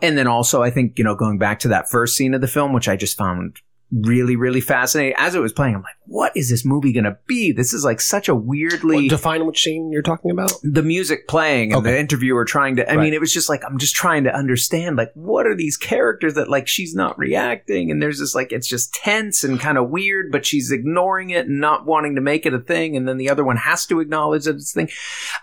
[0.00, 2.48] And then also, I think you know, going back to that first scene of the
[2.48, 3.58] film, which I just found
[3.92, 5.14] really, really fascinating.
[5.16, 7.52] As it was playing, I'm like, what is this movie going to be?
[7.52, 10.52] This is like such a weirdly Well, define which scene you're talking about.
[10.62, 11.92] the music playing and Okay.
[11.92, 12.90] the interviewer trying to.
[12.90, 13.04] I Right.
[13.04, 16.34] mean, it was just like I'm just trying to understand like what are these characters
[16.34, 19.88] that like she's not reacting and there's this like it's just tense and kind of
[19.90, 23.16] weird, but she's ignoring it and not wanting to make it a thing, and then
[23.18, 24.88] the other one has to acknowledge that it's a thing.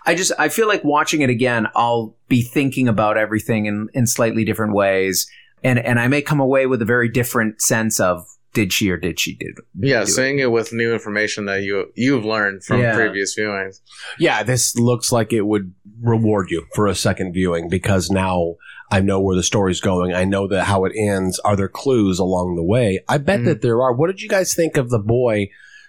[0.06, 4.06] I just I feel like watching it again, I'll be thinking about everything in in
[4.06, 5.26] slightly different ways,
[5.64, 8.96] and and I may come away with a very different sense of did she or
[8.96, 10.06] did she did Yeah, do it.
[10.06, 12.94] seeing it with new information that you you've learned from Yeah.
[12.94, 13.80] previous viewings.
[14.18, 18.54] Yeah, this looks like it would reward you for a second viewing because now
[18.92, 20.12] I know where the story's going.
[20.14, 21.40] I know that how it ends.
[21.40, 23.00] Are there clues along the way?
[23.08, 23.44] I bet Mhm.
[23.46, 23.92] that there are.
[23.92, 25.48] What did you guys think of the boy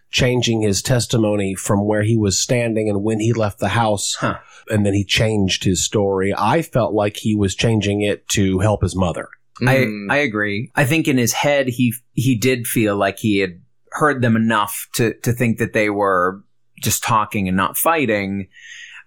[0.09, 4.15] changing his testimony from where he was standing and when he left the house?
[4.19, 4.37] Huh.
[4.69, 6.33] And then he changed his story.
[6.35, 9.27] I felt like he was changing it to help his mother.
[9.61, 10.11] Mm.
[10.11, 10.71] I I agree.
[10.75, 14.87] I think in his head he he did feel like he had heard them enough
[14.95, 16.41] to to think that they were
[16.81, 18.47] just talking and not fighting.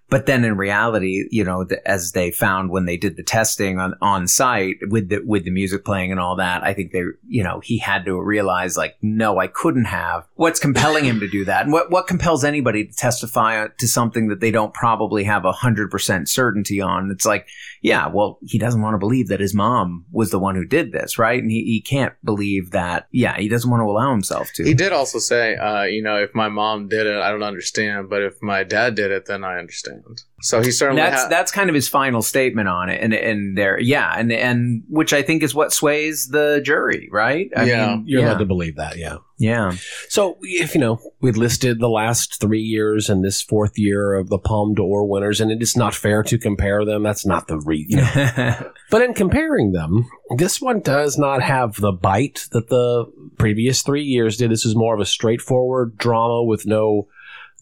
[0.09, 3.79] But then in reality, you know, the, as they found when they did the testing
[3.79, 7.03] on, on site with the, with the music playing and all that, I think they,
[7.27, 10.27] you know, he had to realize like, no, I couldn't have.
[10.35, 11.63] What's compelling him to do that?
[11.63, 15.51] And what, what compels anybody to testify to something that they don't probably have a
[15.51, 17.11] hundred percent certainty on?
[17.11, 17.47] It's like,
[17.81, 20.91] yeah, well, he doesn't want to believe that his mom was the one who did
[20.91, 21.41] this, right?
[21.41, 24.63] And he, he can't believe that, yeah, he doesn't want to allow himself to.
[24.63, 28.09] He did also say, uh, you know, if my mom did it, I don't understand,
[28.09, 29.98] but if my dad did it, then I understand.
[30.41, 33.57] So he certainly that's ha- that's kind of his final statement on it, and and
[33.57, 37.49] there, yeah, and and which I think is what sways the jury, right?
[37.55, 37.87] I Yeah.
[37.95, 39.17] mean, You're yeah, allowed to believe that, yeah.
[39.37, 39.71] yeah,
[40.07, 44.29] So, if you know, we listed the last three years and this fourth year of
[44.29, 47.03] the Palme d'Or winners, and it is not fair to compare them.
[47.03, 47.85] That's not the re.
[47.89, 48.71] You know.
[48.91, 50.05] but in comparing them,
[50.37, 53.05] this one does not have the bite that the
[53.37, 54.51] previous three years did.
[54.51, 57.07] This is more of a straightforward drama with no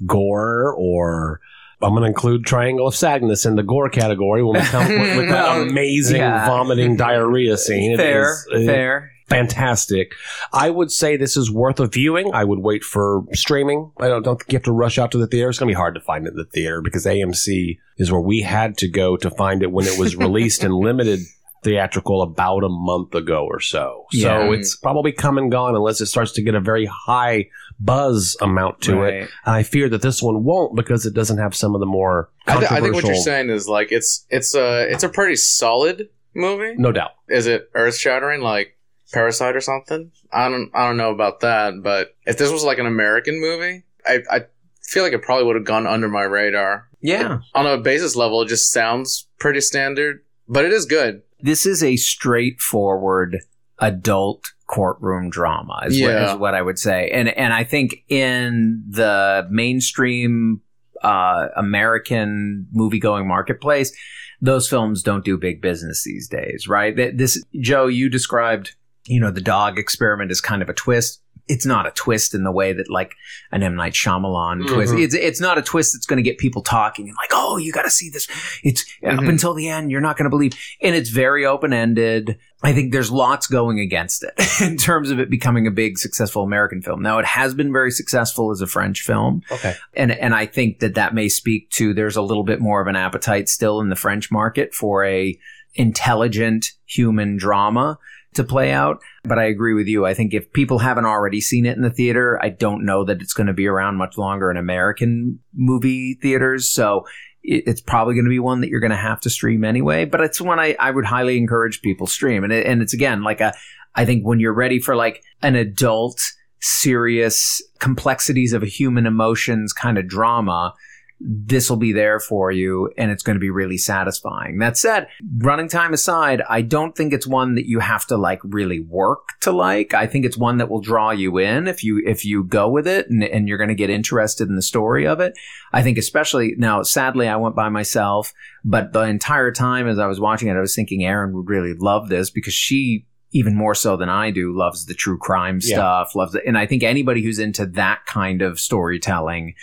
[0.06, 1.42] gore or.
[1.82, 5.18] I'm going to include Triangle of Sadness in the gore category when we come with,
[5.18, 6.46] with that um, amazing Yeah.
[6.48, 7.94] vomiting diarrhea scene.
[7.94, 9.12] It fair, is- it- fair.
[9.28, 10.14] fantastic.
[10.52, 12.32] I would say this is worth a viewing.
[12.34, 13.92] I would wait for streaming.
[14.00, 15.50] I don't, don't think you have to rush out to the theater.
[15.50, 18.22] It's going to be hard to find it in the theater because AMC is where
[18.22, 21.20] we had to go to find it when it was released in limited
[21.64, 24.06] theatrical about a month ago or so.
[24.12, 27.48] So it's probably come and gone unless it starts to get a very high
[27.80, 29.12] buzz amount to it.
[29.12, 29.30] Right.
[29.46, 32.30] And I fear that this one won't because it doesn't have some of the more
[32.48, 35.36] I, th- I think what you're saying is like it's it's a it's a pretty
[35.36, 36.76] solid movie.
[36.78, 37.12] No doubt.
[37.30, 38.78] Is it earth shattering like
[39.14, 40.12] Parasite or something?
[40.34, 43.84] I don't I don't know about that, but if this was like an American movie,
[44.06, 44.42] I I
[44.84, 46.88] feel like it probably would have gone under my radar.
[47.00, 51.22] Yeah, On a basis level, it just sounds pretty standard, but it is good.
[51.40, 53.38] this is a straightforward
[53.80, 56.34] adult courtroom drama is, what, Yeah.
[56.34, 57.10] is what I would say.
[57.14, 60.62] And and I think in the mainstream
[61.04, 63.96] uh, American movie going marketplace,
[64.42, 66.96] those films don't do big business these days, right?
[66.96, 68.76] This Joe, you described,
[69.06, 71.22] you know, the dog experiment as kind of a twist.
[71.48, 73.16] It's not a twist in the way that like
[73.52, 74.94] an M Night Shyamalan twist.
[74.94, 75.04] Mhm.
[75.04, 77.72] It's it's not a twist that's going to get people talking and like, oh, you
[77.72, 78.28] got to see this.
[78.64, 79.30] It's up Mhm.
[79.30, 82.38] until the end, you're not going to believe, and it's very open ended.
[82.64, 86.44] I think there's lots going against it in terms of it becoming a big successful
[86.44, 87.02] American film.
[87.04, 89.76] Now, it has been very successful as a French film, Okay.
[89.94, 92.88] and and I think that that may speak to there's a little bit more of
[92.88, 95.38] an appetite still in the French market for a
[95.76, 97.98] intelligent human drama
[98.34, 99.02] to play out.
[99.24, 100.06] But I agree with you.
[100.06, 103.22] I think if people haven't already seen it in the theater, I don't know that
[103.22, 106.70] it's going to be around much longer in American movie theaters.
[106.70, 107.06] So
[107.44, 110.06] it's probably going to be one that you're going to have to stream anyway.
[110.06, 112.44] But it's one I, I would highly encourage people stream.
[112.44, 113.54] And it, and it's again like a
[113.96, 116.22] I think when you're ready for like an adult,
[116.62, 120.74] serious complexities of human emotions kind of drama,
[121.20, 124.60] this will be there for you and it's going to be really satisfying.
[124.60, 128.40] That said, running time aside, I don't think it's one that you have to like
[128.44, 129.94] really work to like.
[129.94, 132.88] I think it's one that will draw you in if you if you go with
[132.88, 135.34] it and, and you're going to get interested in the story of it.
[135.74, 138.32] I think especially now, sadly, I went by myself,
[138.64, 141.74] but the entire time as I was watching it, I was thinking Erin would really
[141.74, 145.76] love this because she even more so than I do loves the true crime Yeah.
[145.76, 146.44] stuff, loves it.
[146.48, 149.54] And I think anybody who's into that kind of storytelling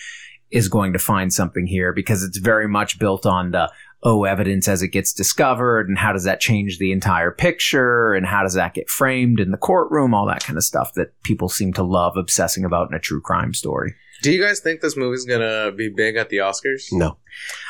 [0.54, 3.70] is going to find something here because it's very much built on the
[4.04, 8.24] oh evidence as it gets discovered and how does that change the entire picture and
[8.24, 11.48] how does that get framed in the courtroom all that kind of stuff that people
[11.48, 14.96] seem to love obsessing about in a true crime story Do you guys think this
[14.96, 16.92] movie's gonna be big at the Oscars?
[16.92, 17.16] No.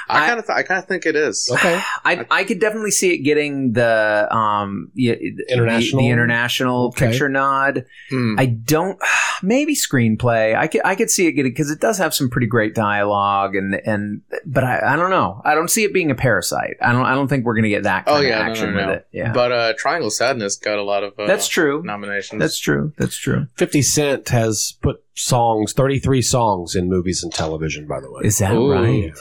[0.06, 1.48] I I- kind of, th- I kind of think it is.
[1.52, 1.80] Okay.
[2.04, 6.02] I I could definitely see it getting the um yeah, the- International?
[6.02, 7.08] the, international Okay.
[7.08, 7.86] picture nod.
[8.10, 8.38] Hmm.
[8.38, 8.98] I don't
[9.42, 10.54] maybe screenplay.
[10.56, 13.54] I could I could see it getting because it does have some pretty great dialogue
[13.56, 15.40] and and but I, I don't know.
[15.44, 16.76] I don't see it being a parasite.
[16.82, 18.74] I don't I don't think we're gonna get that kind Oh of yeah, no, action
[18.74, 18.86] no, no.
[18.88, 19.08] with it.
[19.12, 21.82] Yeah, But uh, Triangle Sadness got a lot of uh, that's true.
[21.82, 22.40] nominations.
[22.40, 22.92] That's true.
[22.98, 23.46] That's true.
[23.56, 28.22] 50 Cent has put songs, 33 songs in movies and television, by the way.
[28.24, 28.70] Is that Ooh.
[28.72, 29.12] right?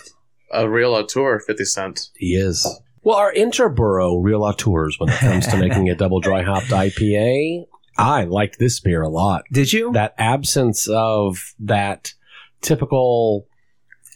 [0.53, 2.09] A real auteur, Fifty Cent.
[2.15, 2.65] He is.
[3.01, 7.65] Well, our Interboro real auteurs when it comes to making a double dry hopped IPA,
[7.97, 9.43] I liked this beer a lot.
[9.51, 9.91] Did you?
[9.91, 12.13] That absence of that
[12.61, 13.47] typical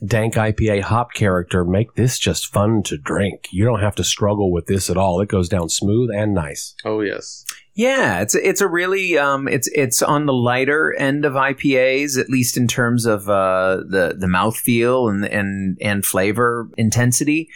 [0.05, 3.47] dank IPA hop character make this just fun to drink.
[3.51, 5.19] You don't have to struggle with this at all.
[5.21, 6.75] It goes down smooth and nice.
[6.85, 7.45] Oh yes.
[7.77, 12.27] Yeah, it's it's a really um it's it's on the lighter end of IPAs at
[12.27, 17.49] least in terms of uh the the mouthfeel and and and flavor intensity.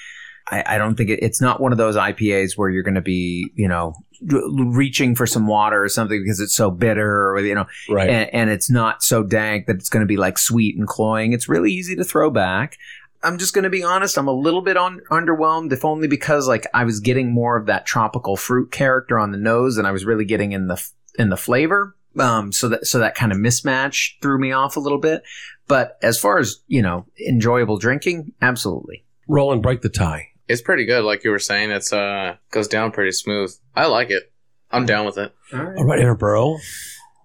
[0.51, 3.01] I, I don't think it, it's not one of those IPAs where you're going to
[3.01, 7.55] be you know reaching for some water or something because it's so bitter or you
[7.55, 8.07] know Right.
[8.07, 11.33] and, and it's not so dank that it's going to be like sweet and cloying.
[11.33, 12.77] It's really easy to throw back.
[13.23, 14.17] I'm just going to be honest.
[14.17, 17.67] I'm a little bit on, underwhelmed, if only because like I was getting more of
[17.67, 20.91] that tropical fruit character on the nose than I was really getting in the f-
[21.19, 21.95] in the flavor.
[22.19, 25.23] Um, so that so that kind of mismatch threw me off a little bit.
[25.67, 29.05] But as far as you know, enjoyable drinking, absolutely.
[29.27, 30.27] Roll and break the tie.
[30.47, 31.71] It's pretty good, like you were saying.
[31.71, 33.55] It's uh goes down pretty smooth.
[33.75, 34.31] I like it.
[34.71, 35.33] I'm down with it.
[35.53, 36.57] All right, Interboro.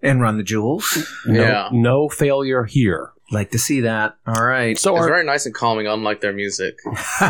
[0.02, 0.98] And run the jewels.
[1.26, 1.68] No, Yeah.
[1.72, 3.12] no failure here.
[3.30, 4.16] Like to see that.
[4.26, 4.78] All right.
[4.78, 6.78] So It's our, very nice and calming, unlike their music.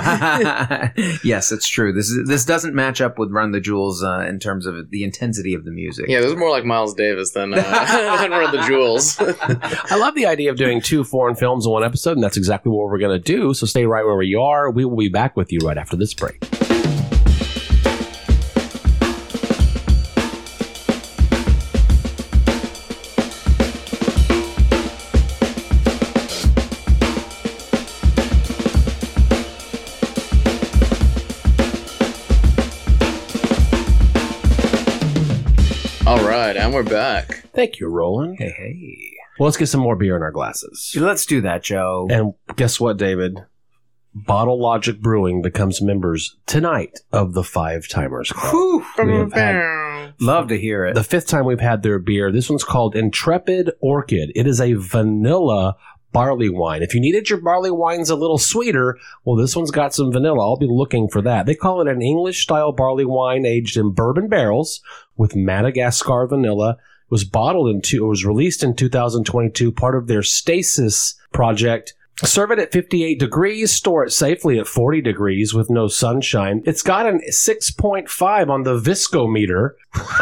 [1.25, 1.93] yes, it's true.
[1.93, 5.05] This is, this doesn't match up with Run the Jewels uh, in terms of the
[5.05, 6.07] intensity of the music.
[6.09, 7.57] Yeah, this is more like Miles Davis than uh,
[8.21, 9.17] than Run the Jewels.
[9.21, 12.71] I love the idea of doing two foreign films in one episode, and that's exactly
[12.71, 13.55] what we're going to do.
[13.55, 14.71] So stay right where you are.
[14.71, 16.66] We will be back with you right after this break.
[36.77, 37.43] We're back.
[37.55, 38.37] Thank you, Roland.
[38.39, 39.17] Hey, hey.
[39.39, 40.95] Well, let's get some more beer in our glasses.
[40.95, 42.07] Let's do that, Joe.
[42.11, 43.39] And guess what, David?
[44.15, 48.53] Bottle Logic Brewing becomes members tonight of the Five Timers Club.
[48.53, 48.85] Whew.
[49.07, 50.95] We have had Love to hear it.
[50.95, 52.31] the fifth time we've had their beer.
[52.31, 54.33] This one's called Intrepid Orchid.
[54.35, 55.77] It is a vanilla
[56.17, 56.83] barley wine.
[56.83, 60.41] If you needed your barley wines a little sweeter, well, this one's got some vanilla.
[60.41, 61.45] I'll be looking for that.
[61.45, 64.81] They call it an English style barley wine aged in bourbon barrels
[65.19, 66.71] with Madagascar vanilla.
[66.71, 71.93] It was bottled in two, it was released in 2022, part of their Stasis project.
[72.25, 76.63] Serve it at 58 degrees, store it safely at 40 degrees with no sunshine.
[76.65, 79.73] It's got an 6.5 on the viscometer,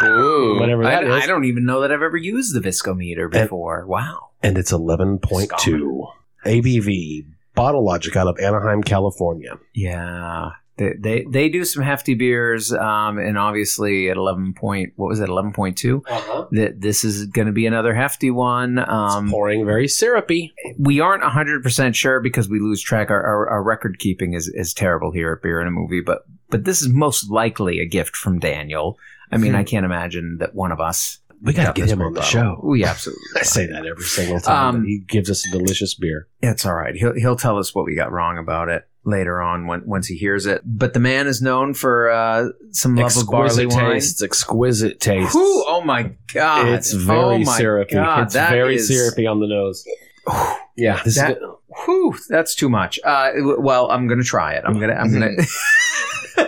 [0.03, 0.59] Ooh.
[0.59, 1.23] whatever I, that is.
[1.23, 3.87] I don't even know that I've ever used the Viscometer before.
[3.87, 4.31] wow.
[4.45, 6.07] And it's 11.2
[6.47, 7.27] ABV.
[7.55, 9.59] Bottle Logic out of Anaheim, California.
[9.75, 10.51] Yeah.
[10.77, 15.21] They, they they do some hefty beers, um, and obviously at eleven point, what was
[15.21, 16.03] it, eleven point two?
[16.51, 18.81] That this is going to be another hefty one.
[18.81, 20.53] Um, it's pouring very syrupy.
[20.77, 24.75] we aren't 100% sure because we lose track our, our, our record keeping is, is
[24.75, 28.17] terrible here at beer in a movie but but this is most likely a gift
[28.17, 28.99] from daniel
[29.31, 29.59] i mean Hmm.
[29.59, 32.21] i can't imagine that one of us We got to got get him on the
[32.21, 32.31] bottle.
[32.31, 32.61] show.
[32.63, 34.77] we absolutely I say that every single time.
[34.77, 36.27] Um, he gives us a delicious beer.
[36.43, 39.67] it's all right he'll, he'll tell us what we got wrong about it later on
[39.67, 43.27] when, once he hears it but the man is known for uh, some love of
[43.27, 44.23] barley Exquisite wine tastes.
[44.23, 45.35] Exquisite tastes.
[45.35, 47.95] Whew, oh my god It's very oh syrupy.
[47.95, 49.85] God, it's very is- syrupy on the nose.
[50.77, 51.39] Yeah, this That- is.
[51.85, 52.99] Whew, that's too much.
[53.05, 54.65] Uh, well, I'm gonna try it.
[54.67, 54.95] I'm gonna.
[54.95, 55.31] I'm gonna.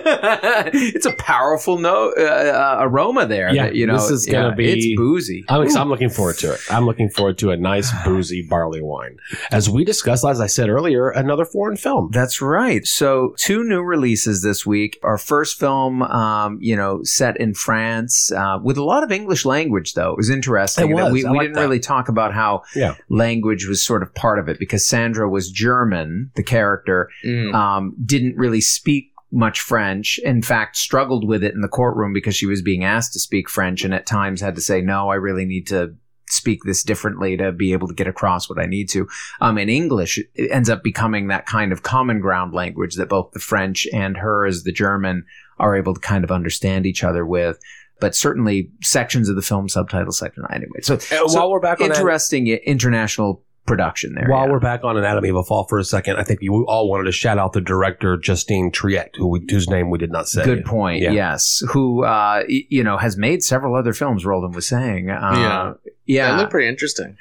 [0.75, 3.53] it's a powerful no uh, uh, aroma there.
[3.55, 5.44] Yeah, that, you know, this is gonna yeah, be- It's boozy.
[5.49, 5.66] I'm.
[5.77, 6.61] I'm looking forward to it.
[6.70, 9.16] I'm looking forward to a nice boozy barley wine.
[9.51, 12.11] As we discussed, as I said earlier, another foreign film.
[12.12, 12.87] That's right.
[12.87, 14.99] So, two new releases this week.
[15.03, 19.44] Our first film, um, you know, set in France uh, with a lot of English
[19.44, 20.12] language, though.
[20.12, 20.90] It was interesting.
[20.90, 21.12] It that was.
[21.12, 21.61] We, I we like didn't that.
[21.62, 22.94] really talk about how Yeah.
[23.09, 27.55] language was sort of part of it because Sandra was German, the character, Mm.
[27.55, 30.18] um, didn't really speak much French.
[30.24, 33.49] In fact, struggled with it in the courtroom because she was being asked to speak
[33.49, 35.95] French and at times had to say, no, I really need to
[36.28, 39.07] speak this differently to be able to get across what I need to.
[39.41, 43.30] Um, in English, it ends up becoming that kind of common ground language that both
[43.32, 45.24] the French and her as the German
[45.59, 47.59] are able to kind of understand each other with.
[48.01, 50.80] But certainly sections of the film subtitle section anyway.
[50.82, 54.29] So, Uh, so while we're back on that, interesting international production there.
[54.29, 54.53] While yeah.
[54.53, 57.05] we're back on Anatomy of a Fall for a second, I think you all wanted
[57.05, 60.45] to shout out the director Justine Triet, who we, whose name we did not say.
[60.45, 61.03] Good point.
[61.03, 61.11] Yeah.
[61.12, 64.25] Yes, who uh, y- you know has made several other films.
[64.25, 65.11] Roland was saying.
[65.11, 65.73] Uh, Yeah.
[66.07, 67.17] yeah, That looked pretty interesting.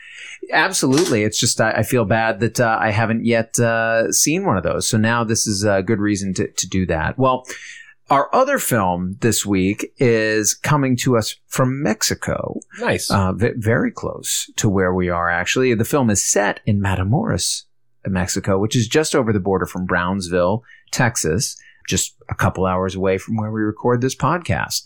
[0.51, 1.23] absolutely.
[1.23, 4.63] It's just I, I feel bad that uh, I haven't yet uh, seen one of
[4.63, 4.87] those.
[4.87, 7.17] So now this is a good reason to to do that.
[7.17, 7.45] Well.
[8.11, 13.09] Our other film this week is coming to us from Mexico, Nice.
[13.09, 15.29] uh, v- very close to where we are.
[15.29, 17.63] Actually, the film is set in Matamoros,
[18.05, 23.17] Mexico, which is just over the border from Brownsville, Texas, just a couple hours away
[23.17, 24.83] from where we record this podcast.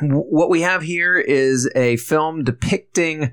[0.00, 3.32] W- what we have here is a film depicting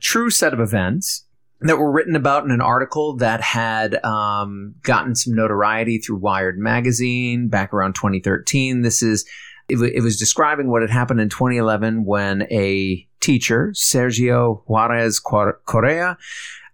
[0.00, 1.24] true set of events
[1.60, 6.58] that were written about in an article that had um, gotten some notoriety through Wired
[6.58, 8.82] magazine back around 2013.
[8.82, 9.24] This is
[9.68, 15.18] it, wa- it was describing what had happened in 2011 when a teacher, Sergio Juarez
[15.18, 16.18] Correa,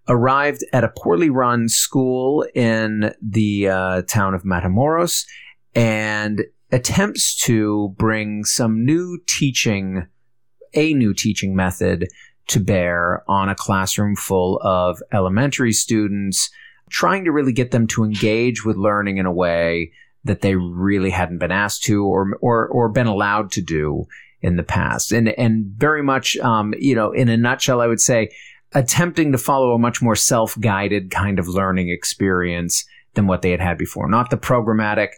[0.08, 5.24] arrived at a poorly run school in the uh, town of Matamoros
[5.74, 10.06] and attempts to bring some new teaching,
[10.74, 12.08] a new teaching method
[12.48, 16.50] to bear on a classroom full of elementary students,
[16.90, 19.92] trying to really get them to engage with learning in a way
[20.24, 24.06] that they really hadn't been asked to or or or been allowed to do
[24.40, 25.12] in the past.
[25.12, 28.30] And and very much um, you know, in a nutshell, I would say
[28.74, 32.84] attempting to follow a much more self-guided kind of learning experience
[33.14, 34.08] than what they had had before.
[34.08, 35.08] Not the programmatic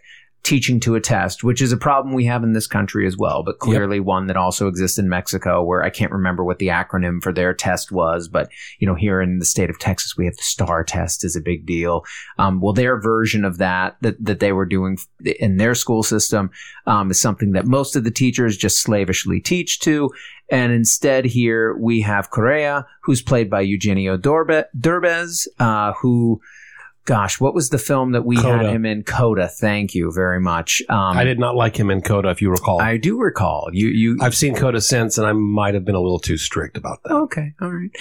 [0.45, 3.41] teaching to a test, which is a problem we have in this country as well,
[3.41, 7.21] but clearly one that also exists in Mexico where I can't remember what the acronym
[7.21, 10.35] for their test was, but you know, here in the state of Texas, we have
[10.35, 12.05] the STAR test is a big deal.
[12.37, 14.99] Um, well, their version of that, that, that they were doing
[15.39, 16.51] in their school system,
[16.85, 20.11] um, is something that most of the teachers just slavishly teach to.
[20.51, 26.39] And instead here we have Correa, who's played by Eugenio Dorbe, Derbez, uh, who,
[27.05, 28.57] gosh, what was the film that we Coda.
[28.57, 29.03] had him in?
[29.03, 29.47] Coda.
[29.47, 30.81] Thank you very much.
[30.89, 32.81] Um, I did not like him in Coda, if you recall.
[32.81, 33.87] I do recall you.
[33.87, 34.17] You.
[34.21, 37.13] I've seen Coda since, and I might have been a little too strict about that.
[37.13, 37.91] Okay, all right.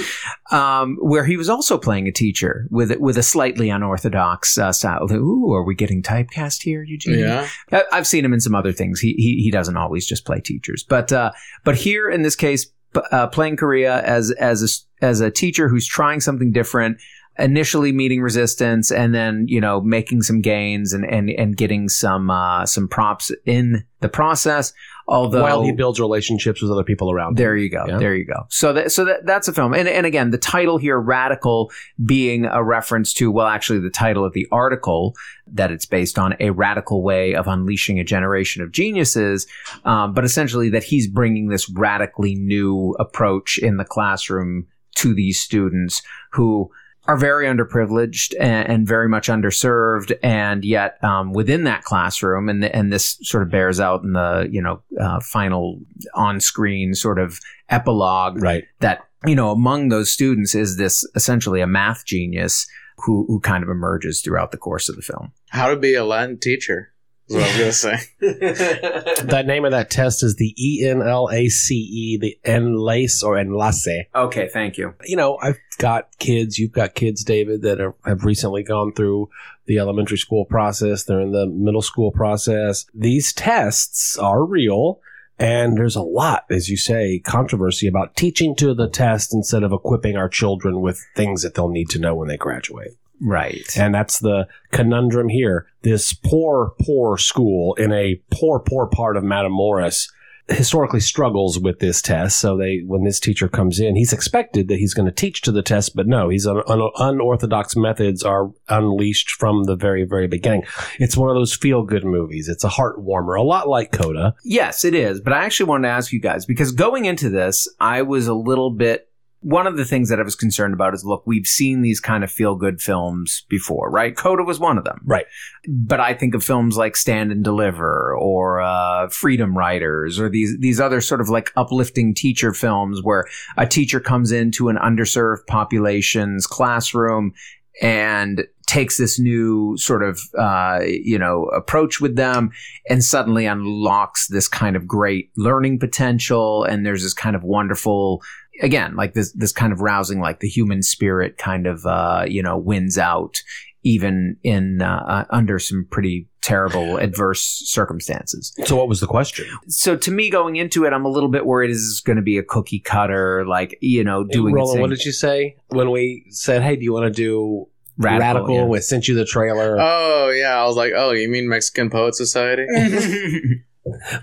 [0.50, 5.07] Um, where he was also playing a teacher with with a slightly unorthodox uh, style.
[5.12, 7.18] Ooh, are we getting typecast here, Eugene?
[7.18, 7.48] Yeah.
[7.72, 9.00] I- I've seen him in some other things.
[9.00, 11.32] He he, he doesn't always just play teachers, but uh,
[11.64, 15.30] but here in this case, p- uh, playing Correa as as a, s- as a
[15.30, 16.98] teacher who's trying something different.
[17.39, 22.30] Initially meeting resistance, and then you know making some gains and and and getting some
[22.30, 24.72] uh, some props in the process.
[25.07, 27.35] Although While he builds relationships with other people around him.
[27.35, 27.85] there you go.
[27.87, 27.99] Yeah.
[27.99, 28.47] There you go.
[28.49, 29.74] So that so that that's a film.
[29.74, 31.70] And and again, the title here, Radical,
[32.05, 35.14] being a reference to well, actually, the title of the article
[35.47, 39.47] that it's based on, a radical way of unleashing a generation of geniuses.
[39.85, 44.66] Um, but essentially, that he's bringing this radically new approach in the classroom
[44.97, 46.70] to these students who
[47.07, 52.64] are very underprivileged and, and very much underserved, and yet um, within that classroom, and
[52.64, 55.80] and this sort of bears out in the you know uh, final
[56.14, 57.38] on-screen sort of
[57.68, 58.64] epilogue Right.
[58.80, 62.66] that you know among those students is this essentially a math genius
[62.98, 65.32] who who kind of emerges throughout the course of the film.
[65.50, 66.93] How to be a Latin teacher
[67.29, 69.25] is what I was going to say.
[69.25, 73.22] That name of that test is the E N L A C E, the enlace
[73.22, 73.89] or enlace.
[74.14, 74.95] Okay, thank you.
[75.05, 79.31] You know, I've got kids, you've got kids, David, that are, have recently gone through
[79.66, 81.05] the elementary school process.
[81.05, 82.87] They're in the middle school process.
[82.95, 85.01] These tests are real.
[85.37, 89.72] And there's a lot, as you say, controversy about teaching to the test instead of
[89.72, 92.97] equipping our children with things that they'll need to know when they graduate.
[93.21, 93.67] Right.
[93.77, 95.67] And that's the conundrum here.
[95.83, 100.09] This poor, poor school in a poor, poor part of Matamoros
[100.49, 102.39] historically struggles with this test.
[102.39, 105.53] So they, when this teacher comes in, he's expected that he's going to teach to
[105.53, 110.27] the test, but no, he's un, un, unorthodox methods are unleashed from the very, very
[110.27, 110.65] beginning.
[110.99, 112.49] It's one of those feel good movies.
[112.49, 114.35] It's a heart warmer, a lot like Coda.
[114.45, 115.21] Yes, it is.
[115.21, 118.35] But I actually wanted to ask you guys because going into this, I was a
[118.35, 119.09] little bit.
[119.45, 122.24] One of the things that I was concerned about is look, we've seen these kind
[122.24, 124.16] of feel good films before, right?
[124.16, 125.01] Coda was one of them.
[125.05, 125.26] Right.
[125.68, 130.57] But I think of films like Stand and Deliver or uh, Freedom Writers or these
[130.59, 133.26] these other sort of like uplifting teacher films where
[133.57, 137.34] a teacher comes into an underserved population's classroom
[137.82, 142.51] and takes this new sort of uh, you know approach with them
[142.88, 148.22] and suddenly unlocks this kind of great learning potential and there's this kind of wonderful
[148.62, 152.42] again like this this kind of rousing like the human spirit kind of uh, you
[152.42, 153.42] know wins out
[153.84, 158.55] even in uh, uh, under some pretty terrible adverse circumstances.
[158.64, 159.46] So, what was the question?
[159.68, 162.22] So to me, going into it, I'm a little bit worried is this going to
[162.22, 166.26] be a cookie cutter, like you know, doing Roland, what did you say when we
[166.30, 168.64] said, "Hey, do you want to do Radical, Radical?" yeah.
[168.64, 169.76] We sent you the trailer.
[169.78, 172.66] Oh yeah, I was like, oh, you mean Mexican Poet Society?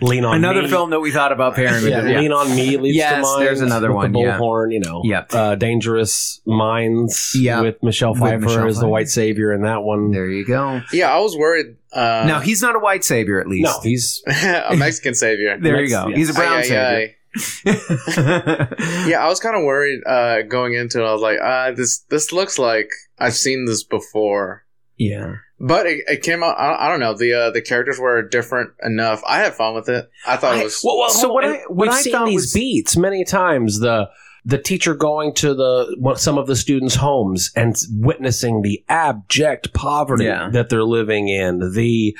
[0.01, 0.67] Lean on Another me.
[0.69, 2.03] film that we thought about pairing with Yeah.
[2.07, 2.19] Yeah.
[2.19, 3.45] Lean on me leads Yes, to mind.
[3.45, 4.37] there's another one, The yeah.
[4.39, 5.01] bullhorn, you know.
[5.03, 5.33] Yep.
[5.35, 7.33] Uh, Dangerous Minds.
[7.39, 7.61] Yeah.
[7.61, 10.09] with Michelle With Pfeiffer Michelle as the white savior in that one.
[10.11, 10.81] There you go.
[10.91, 11.75] yeah, I was worried.
[11.93, 13.65] Uh, now he's not a white savior, at least.
[13.65, 15.57] No, he's a Mexican savior.
[15.59, 16.07] there you go.
[16.07, 16.17] yes.
[16.17, 16.79] He's a brown Aye, aye, savior.
[17.05, 17.15] aye.
[19.07, 21.05] Yeah, I was kind of worried uh, going into it.
[21.05, 22.89] I was like, uh, this this looks like
[23.19, 24.65] I've seen this before.
[24.97, 25.35] yeah.
[25.63, 26.57] But it, it came out.
[26.57, 27.13] I, I don't know.
[27.13, 29.21] The uh, the characters were different enough.
[29.27, 30.09] I had fun with it.
[30.25, 30.81] I thought it was.
[30.83, 33.79] well, well, So what I- what we've I seen thought these was- beats many times.
[33.79, 34.09] The
[34.43, 40.23] the teacher going to the some of the students' homes and witnessing the abject poverty
[40.25, 40.49] Yeah.
[40.51, 41.59] that they're living in.
[41.75, 42.17] The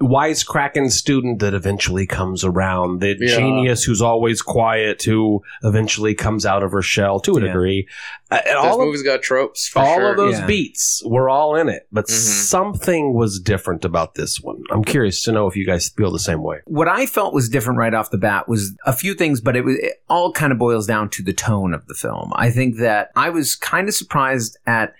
[0.00, 3.00] wisecracking student that eventually comes around.
[3.00, 3.36] The Yeah.
[3.36, 7.46] genius who's always quiet who eventually comes out of her shell to a Yeah.
[7.48, 7.88] degree.
[8.30, 9.68] Uh, and this all of got tropes.
[9.68, 10.10] For all sure.
[10.12, 10.46] of those Yeah.
[10.46, 12.10] beats were all in it, but Mhm.
[12.10, 14.62] something was different about this one.
[14.70, 16.58] I'm curious to know if you guys feel the same way.
[16.66, 19.64] what I felt was different right off the bat was a few things, but it
[19.64, 22.32] was it all kind of boils down to the tone of the film.
[22.36, 24.94] I think that I was kind of surprised at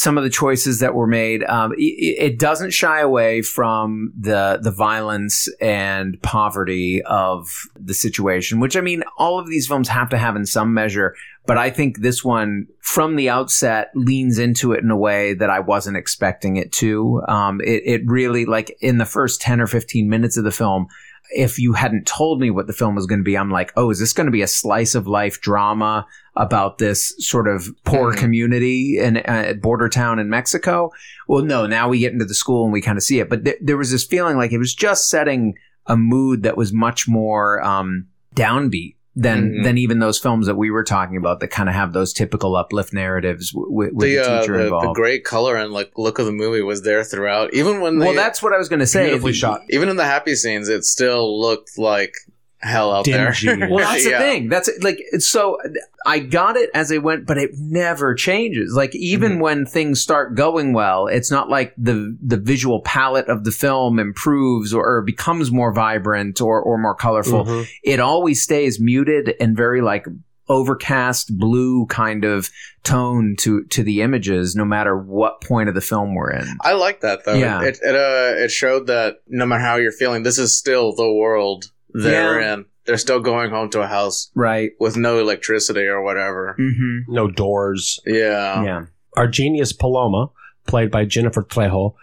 [0.00, 1.44] some of the choices that were made.
[1.44, 8.60] Um, it, it doesn't shy away from the the violence and poverty of the situation,
[8.60, 11.14] which I mean, all of these films have to have in some measure.
[11.46, 15.50] But I think this one, from the outset, leans into it in a way that
[15.50, 17.22] I wasn't expecting it to.
[17.28, 20.86] Um, it, it really, like in the first 10 or 15 minutes of the film,
[21.32, 23.90] if you hadn't told me what the film was going to be, I'm like, oh,
[23.90, 26.06] is this going to be a slice of life drama
[26.36, 28.16] about this sort of poor Mhm.
[28.18, 30.90] community in uh, border town in Mexico?
[31.28, 33.28] Well, no, now we get into the school and we kind of see it.
[33.30, 35.54] But th- there was this feeling like it was just setting
[35.86, 39.64] a mood that was much more um, downbeat than Mhm.
[39.64, 42.54] than even those films that we were talking about that kind of have those typical
[42.56, 44.94] uplift narratives w- with, with the, the, uh, teacher the, the involved.
[44.96, 47.52] great color and like look of the movie was there throughout.
[47.52, 49.06] Even when well, they, that's what I was going to say.
[49.06, 49.62] Beautifully shot.
[49.70, 52.14] even in the happy scenes, it still looked like
[52.62, 53.18] hell out Dingy.
[53.46, 53.68] there.
[53.70, 54.18] Well, that's the Yeah.
[54.20, 54.48] thing.
[54.48, 55.58] That's like so.
[56.06, 58.74] I got it as I went, but it never changes.
[58.74, 59.40] Like even Mm-hmm.
[59.40, 63.98] when things start going well, it's not like the the visual palette of the film
[63.98, 67.44] improves or, or becomes more vibrant or or more colorful.
[67.44, 67.68] Mhm.
[67.82, 70.06] It always stays muted and very like
[70.48, 72.50] overcast blue kind of
[72.82, 76.56] tone to to the images, no matter what point of the film we're in.
[76.62, 77.34] I like that though.
[77.34, 77.62] Yeah.
[77.62, 81.10] It it, uh, it showed that no matter how you're feeling, this is still the
[81.12, 82.54] world they're Yeah.
[82.54, 82.64] in.
[82.86, 84.70] They're still going home to a house Right.
[84.80, 86.56] with no electricity or whatever.
[86.58, 87.12] Mm-hmm.
[87.12, 88.00] No doors.
[88.06, 88.64] Yeah.
[88.64, 88.84] yeah.
[89.16, 90.30] Our genius Paloma,
[90.66, 91.94] played by Jennifer Trejo,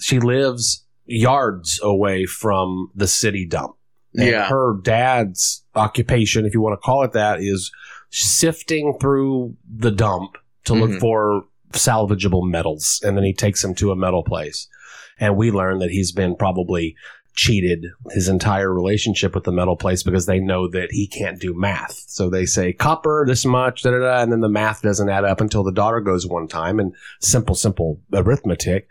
[0.00, 3.76] she lives yards away from the city dump.
[4.14, 4.48] And Yeah.
[4.48, 7.70] her dad's occupation, if you want to call it that, is
[8.10, 11.00] sifting through the dump to look Mhm.
[11.00, 13.00] for salvageable metals.
[13.04, 14.68] And then he takes them to a metal place.
[15.18, 16.94] And we learn that he's been probably
[17.36, 21.54] cheated his entire relationship with the metal place because they know that he can't do
[21.54, 22.04] math.
[22.08, 25.24] So they say copper this much, da da da, and then the math doesn't add
[25.24, 28.88] up until the daughter goes one time and simple, simple arithmetic.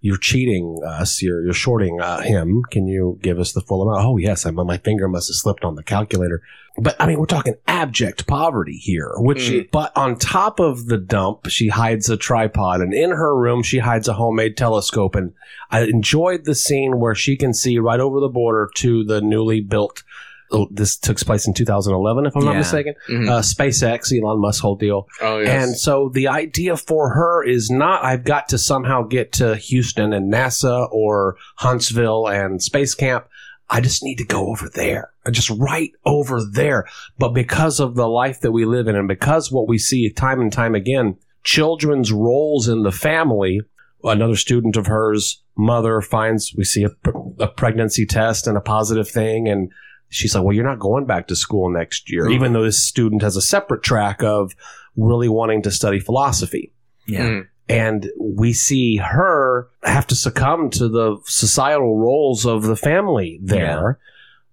[0.00, 1.20] You're cheating us.
[1.22, 2.62] You're you're shorting uh, him.
[2.70, 4.06] Can you give us the full amount?
[4.06, 6.40] Oh yes, I my finger must have slipped on the calculator.
[6.80, 9.10] But I mean, we're talking abject poverty here.
[9.16, 9.68] Which, Mm.
[9.72, 13.78] but on top of the dump, she hides a tripod, and in her room, she
[13.78, 15.16] hides a homemade telescope.
[15.16, 15.32] And
[15.72, 19.60] I enjoyed the scene where she can see right over the border to the newly
[19.60, 20.04] built.
[20.52, 22.58] Oh, This took place in 2011, if I'm not Yeah.
[22.58, 22.94] mistaken.
[23.08, 23.28] Mhm.
[23.28, 25.06] Uh, SpaceX, Elon Musk whole deal.
[25.20, 25.48] oh yes.
[25.66, 30.12] And so the idea for her is not I've got to somehow get to Houston
[30.12, 33.26] and NASA or Huntsville and Space Camp.
[33.70, 36.86] I just need to go over there, just right over there.
[37.18, 40.40] But because of the life that we live in and because what we see time
[40.40, 43.60] and time again, children's roles in the family,
[44.04, 46.90] another student of hers, mother finds, we see a,
[47.38, 49.48] a pregnancy test and a positive thing.
[49.48, 49.70] And
[50.08, 52.34] she's like, well, you're not going back to school next year, Mhm.
[52.34, 54.52] even though this student has a separate track of
[54.96, 56.72] really wanting to study philosophy.
[57.06, 57.28] Yeah.
[57.28, 57.46] Mm.
[57.68, 63.98] And we see her have to succumb to the societal roles of the family there.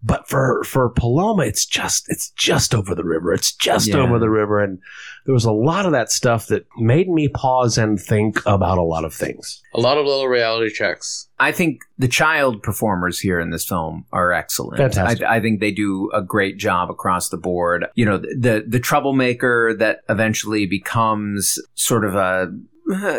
[0.08, 3.34] But for, for Paloma, it's just, it's just over the river.
[3.34, 3.98] It's just Yeah.
[3.98, 4.62] over the river.
[4.64, 4.78] And
[5.26, 8.84] there was a lot of that stuff that made me pause and think about a
[8.84, 9.64] lot of things.
[9.74, 11.28] a lot of little reality checks.
[11.40, 14.78] I think the child performers here in this film are excellent.
[14.78, 15.24] Fantastic.
[15.26, 17.88] I, I think they do a great job across the board.
[17.96, 22.52] You know, the the troublemaker that eventually becomes sort of a,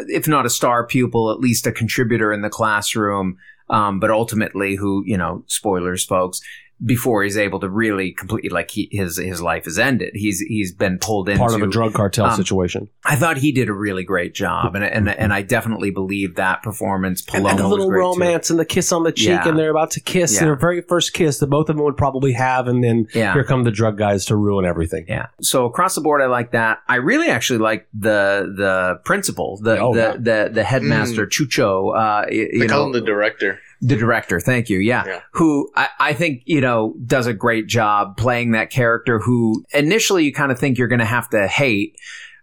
[0.08, 3.36] if not a star pupil, at least a contributor in the classroom.
[3.68, 6.40] Um, but ultimately, who you know, spoilers, folks,
[6.84, 10.10] before he's able to really completely like he, his his life is ended.
[10.14, 12.88] He's he's been pulled into Part of a drug cartel um, situation.
[13.04, 16.62] I thought he did a really great job, and and and I definitely believe that
[16.62, 17.22] performance.
[17.32, 18.02] And, Paloma and the was little great, too.
[18.02, 19.48] romance and the kiss on the cheek, Yeah.
[19.48, 20.40] and they're about to kiss, Yeah.
[20.44, 23.32] their very first kiss that both of them would probably have, and then Yeah.
[23.32, 25.06] here come the drug guys to ruin everything.
[25.08, 25.26] Yeah.
[25.40, 26.80] So across the board, I like that.
[26.88, 31.90] I really actually like the the principal, the Oh, the, the the headmaster Chucho.
[31.96, 33.60] Uh, y- They you call know, him the director.
[33.80, 34.40] The director.
[34.40, 34.78] Thank you.
[34.78, 35.04] Yeah.
[35.06, 35.20] Yeah.
[35.32, 39.18] Who I, I think you know does a great job playing that character.
[39.18, 41.96] Who initially you kind of think you're going to have to hate,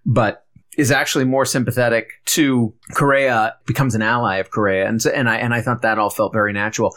[0.05, 0.45] but
[0.77, 5.53] is actually more sympathetic to Correa, becomes an ally of Correa, and and I and
[5.53, 6.95] I thought that all felt very natural.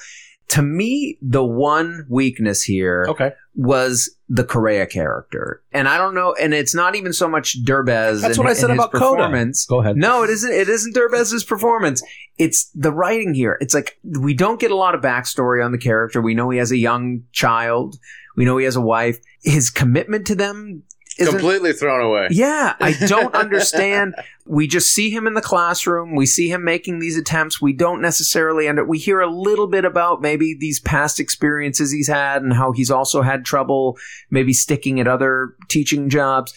[0.48, 3.32] To me, the one weakness here Okay.
[3.56, 5.62] Was the Correa character.
[5.72, 8.20] And I don't know, and it's not even so much Derbez.
[8.20, 9.16] That's and- what I said and his about Coda.
[9.22, 9.64] performance.
[9.66, 9.96] Go ahead.
[9.96, 10.52] No, it isn't.
[10.52, 12.02] It isn't Derbez's performance.
[12.38, 13.56] It's the writing here.
[13.60, 16.20] It's like we don't get a lot of backstory on the character.
[16.20, 17.96] We know he has a young child.
[18.36, 19.18] We know he has a wife.
[19.42, 20.82] His commitment to them isn't.
[21.18, 22.28] Completely thrown away.
[22.30, 24.14] Yeah, I don't understand.
[24.44, 26.14] We just see him in the classroom.
[26.14, 27.60] We see him making these attempts.
[27.60, 28.84] We don't necessarily under.
[28.84, 32.90] We hear a little bit about maybe these past experiences he's had and how he's
[32.90, 33.96] also had trouble
[34.30, 36.52] maybe sticking at other teaching jobs.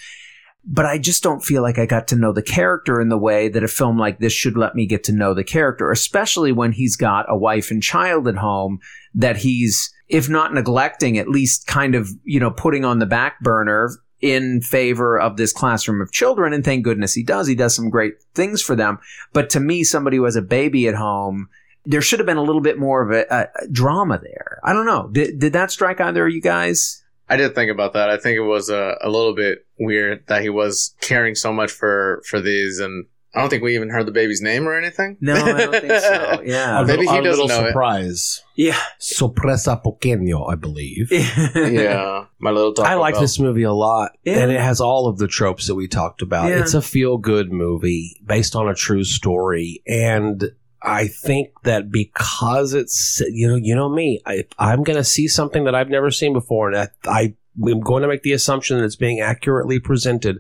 [0.66, 3.48] But I just don't feel like I got to know the character in the way
[3.48, 6.74] that a film like this should let me get to know the character, especially when
[6.74, 8.80] he's got a wife and child at home
[9.16, 13.40] that he's, if not neglecting, at least kind of, you know, putting on the back
[13.40, 13.90] burner
[14.22, 16.54] in favor of this classroom of children.
[16.54, 17.48] And thank goodness he does.
[17.48, 19.00] He does some great things for them.
[19.34, 21.50] But to me, somebody who has a baby at home,
[21.86, 24.60] there should have been a little bit more of a, a, drama there.
[24.64, 25.10] I don't know.
[25.12, 27.04] Did, did that strike either of you guys?
[27.30, 28.10] I did think about that.
[28.10, 31.72] I think it was a, a little bit weird that he was caring so much
[31.72, 33.06] for for these, and
[33.36, 35.16] I don't think we even heard the baby's name or anything.
[35.22, 36.14] No, I don't think so.
[36.40, 36.84] Our Yeah.
[36.84, 37.70] Maybe little- he doesn't little know it.
[37.70, 38.42] surprise.
[38.56, 38.78] Yeah.
[38.98, 41.12] Sorpresa pequeño, I believe.
[41.56, 42.74] yeah, my little.
[42.74, 43.22] Taco I like Bell.
[43.22, 44.40] this movie a lot, Yeah.
[44.40, 46.50] and it has all of the tropes that we talked about.
[46.50, 46.60] Yeah.
[46.62, 50.52] It's a feel good movie based on a true story, and
[50.82, 55.28] I think that because it's you know you know me, I, I'm going to see
[55.28, 57.34] something that I've never seen before, and I, I
[57.70, 60.40] am going to make the assumption that it's being accurately presented.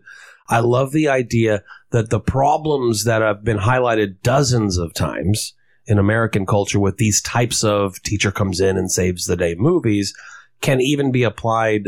[0.50, 5.54] I love the idea that the problems that have been highlighted dozens of times
[5.86, 10.14] in American culture with these types of teacher comes in and saves the day movies
[10.62, 11.84] can even be applied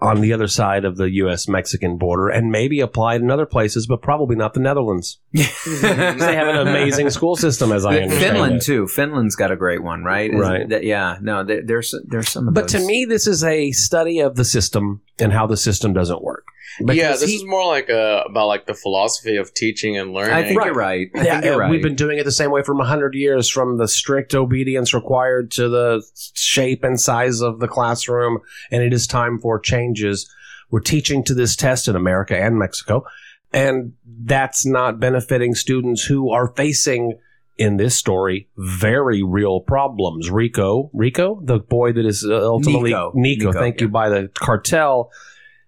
[0.00, 1.48] on the other side of the U.S.
[1.48, 5.18] Mexican border and maybe applied in other places, but probably not the Netherlands.
[5.32, 8.62] they have an amazing school system, as I understand Finland it.
[8.62, 8.86] too.
[8.86, 10.30] Finland's got a great one, right?
[10.32, 10.68] Right.
[10.68, 11.16] that- yeah.
[11.22, 14.44] No, there, there's there's some of But to me, this is a study of the
[14.44, 16.44] system and how the system doesn't work.
[16.80, 20.32] Yeah, this he- is more like uh about like the philosophy of teaching and learning.
[20.34, 20.66] I think Right.
[20.66, 21.08] you're right.
[21.14, 21.70] I Yeah, think you're right.
[21.70, 25.50] we've been doing it the same way for 100 years, from the strict obedience required
[25.52, 26.02] to the
[26.34, 28.38] shape and size of the classroom,
[28.70, 30.28] and it is time for changes.
[30.70, 33.04] We're teaching to this test in America and Mexico,
[33.52, 33.92] and
[34.24, 37.18] that's not benefiting students who are facing,
[37.56, 40.28] in this story, very real problems.
[40.28, 43.12] Rico, Rico, the boy that is uh, ultimately Nico.
[43.14, 45.12] Nico, Nico, thank you, by the cartel.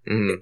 [0.08, 0.38] Mhm.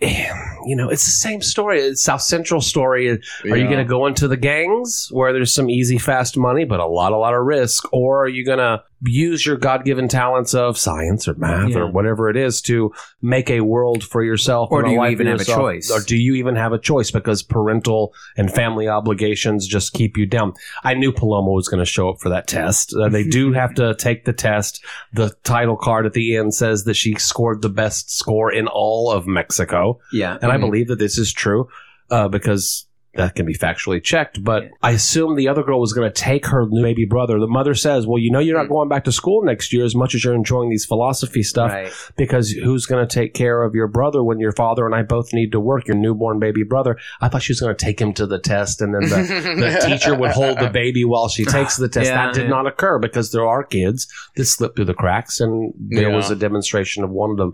[0.67, 1.81] You know, it's the same story.
[1.81, 3.11] It's South Central story.
[3.11, 6.81] Are you going to go into the gangs where there's some easy, fast money, but
[6.81, 7.85] a lot, a lot of risk?
[7.93, 11.79] Or are you going to use your God given talents of science or math Yeah.
[11.79, 12.93] or whatever it is to
[13.23, 14.69] make a world for yourself?
[14.73, 15.91] Or do you even have a choice?
[15.91, 20.27] Or do you even have a choice because parental and family obligations just keep you
[20.27, 20.55] down?
[20.83, 22.95] I knew Paloma was going to show up for that test.
[22.95, 24.85] Uh, they do have to take the test.
[25.13, 29.11] The title card at the end says that she scored the best score in all
[29.11, 29.99] of Mexico.
[30.13, 30.39] yeah.
[30.41, 30.61] And I Mhm.
[30.61, 31.69] believe that this is true
[32.11, 32.87] uh, because
[33.17, 34.43] that can be factually checked.
[34.43, 34.69] But Yeah.
[34.83, 37.39] I assume the other girl was going to take her new baby brother.
[37.39, 38.71] The mother says, Well, you know, you're not mm.
[38.71, 41.93] going back to school next year as much as you're enjoying these philosophy stuff Right.
[42.17, 45.33] because who's going to take care of your brother when your father and I both
[45.33, 46.97] need to work, your newborn baby brother?
[47.21, 49.55] I thought she was going to take him to the test and then the.
[49.65, 52.07] The teacher would hold the baby while she takes the test.
[52.07, 52.49] Yeah, that did yeah.
[52.49, 54.07] not occur because there are kids
[54.37, 57.53] that slip through the cracks, and there was a demonstration of one of them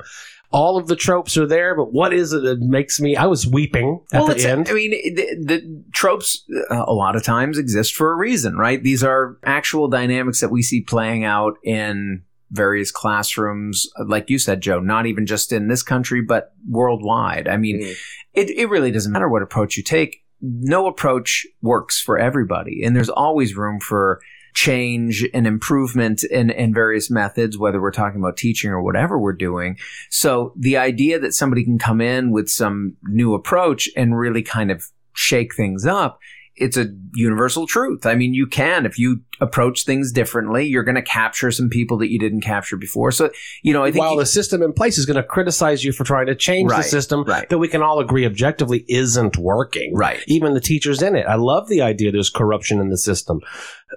[0.53, 3.17] all of the tropes are there, but what is it that makes me?
[3.17, 4.69] I was weeping at well, the end.
[4.69, 8.83] I mean, the, the tropes uh, a lot of times exist for a reason, right?
[8.83, 14.61] These are actual dynamics that we see playing out in various classrooms, like you said,
[14.61, 14.81] Joe.
[14.81, 17.47] Not even just in this country, but worldwide.
[17.47, 17.95] I mean, Mhm.
[18.35, 20.25] it, it really doesn't matter what approach you take.
[20.41, 22.83] No approach works for everybody.
[22.83, 24.21] And there's always room for
[24.55, 29.33] change and improvement in, in various methods, whether we're talking about teaching or whatever we're
[29.33, 29.79] doing.
[30.11, 34.71] So the idea that somebody can come in with some new approach and really kind
[34.71, 36.21] of shake things up
[36.61, 38.07] it's a universal truth.
[38.07, 41.97] I mean, you can if you approach things differently, you're going to capture some people
[41.99, 43.11] that you didn't capture before.
[43.11, 43.31] So,
[43.63, 45.93] you know, I think While you- the system in place is going to criticize you
[45.93, 47.49] for trying to change the system right.
[47.49, 49.95] that we can all agree objectively isn't working.
[49.97, 50.23] right.
[50.27, 51.25] Even the teachers in it.
[51.27, 53.41] I love the idea there's corruption in the system.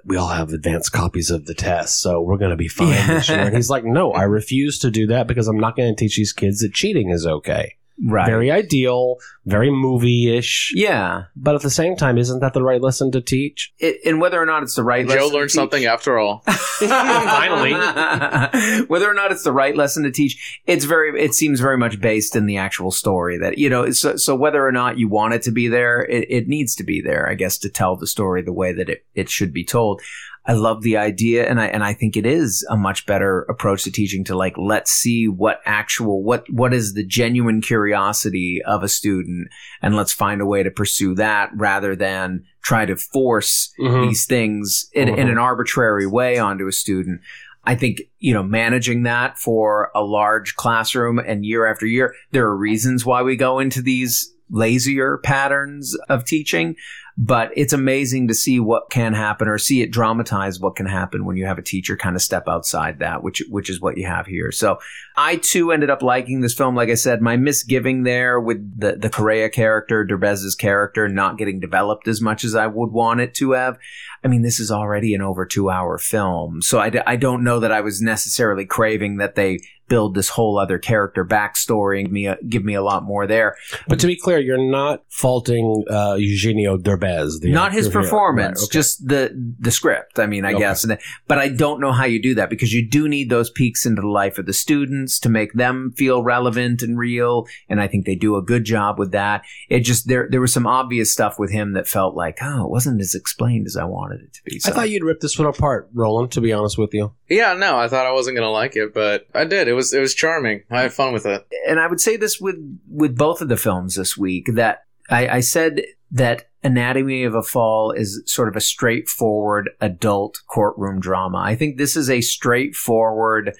[0.04, 3.06] We all have advanced copies of the test, so we're going to be fine Yeah.
[3.14, 3.38] this year.
[3.44, 6.16] And he's like, no, I refuse to do that because I'm not going to teach
[6.16, 7.74] these kids that cheating is okay.
[8.02, 8.26] Right.
[8.26, 10.72] Very ideal, very movie ish.
[10.74, 11.24] yeah.
[11.36, 13.72] But at the same time, isn't that the right lesson to teach?
[13.78, 16.18] It, and whether or not it's the right Joe lesson to learned teach- something after
[16.18, 16.42] all.
[16.46, 17.72] Finally.
[18.86, 21.22] whether or not it's the right lesson to teach, it's very.
[21.22, 23.90] It seems very much based in the actual story that you know.
[23.90, 26.84] So, so whether or not you want it to be there, it, it needs to
[26.84, 29.64] be there, I guess, to tell the story the way that it, it should be
[29.64, 30.02] told.
[30.46, 33.84] I love the idea, and I and I think it is a much better approach
[33.84, 34.24] to teaching.
[34.24, 39.48] To like, let's see what actual what what is the genuine curiosity of a student,
[39.80, 44.08] and let's find a way to pursue that rather than try to force Mhm.
[44.08, 45.32] these things in, in Mhm.
[45.32, 47.20] an arbitrary way onto a student.
[47.66, 52.44] I think, you know, managing that for a large classroom and year after year, there
[52.44, 56.76] are reasons why we go into these lazier patterns of teaching,
[57.16, 61.24] but it's amazing to see what can happen or see it dramatize what can happen
[61.24, 64.06] when you have a teacher kind of step outside that, which, which is what you
[64.06, 64.50] have here.
[64.50, 64.78] So
[65.16, 66.74] I too ended up liking this film.
[66.74, 71.60] Like I said, my misgiving there with the, the Correa character, Derbez's character not getting
[71.60, 73.78] developed as much as I would want it to have.
[74.24, 76.62] I mean, this is already an over two hour film.
[76.62, 80.30] So I, d- I don't know that I was necessarily craving that they build this
[80.30, 83.54] whole other character backstory and me a, give me a lot more there.
[83.86, 87.40] But to be clear, you're not faulting uh, Eugenio Derbez.
[87.42, 88.72] the Not his performance, Right, okay.
[88.72, 90.18] just the the script.
[90.18, 90.60] I mean, I Okay.
[90.60, 90.86] guess,
[91.28, 94.00] but I don't know how you do that because you do need those peeks into
[94.00, 97.46] the life of the students to make them feel relevant and real.
[97.68, 99.42] And I think they do a good job with that.
[99.68, 102.70] It just there there was some obvious stuff with him that felt like oh, it
[102.70, 104.60] wasn't as explained as I wanted it to be.
[104.64, 106.32] I thought you'd rip this one apart, Roland.
[106.32, 109.26] To be honest with you, Yeah, no, I thought I wasn't gonna like it, but
[109.34, 109.68] I did.
[109.68, 110.62] It was it was charming.
[110.70, 111.46] I had fun with it.
[111.68, 112.56] and I would say this with
[112.88, 117.42] with both of the films this week that I, I said that Anatomy of a
[117.42, 121.38] Fall is sort of a straightforward adult courtroom drama.
[121.38, 123.52] I think this is a straightforward,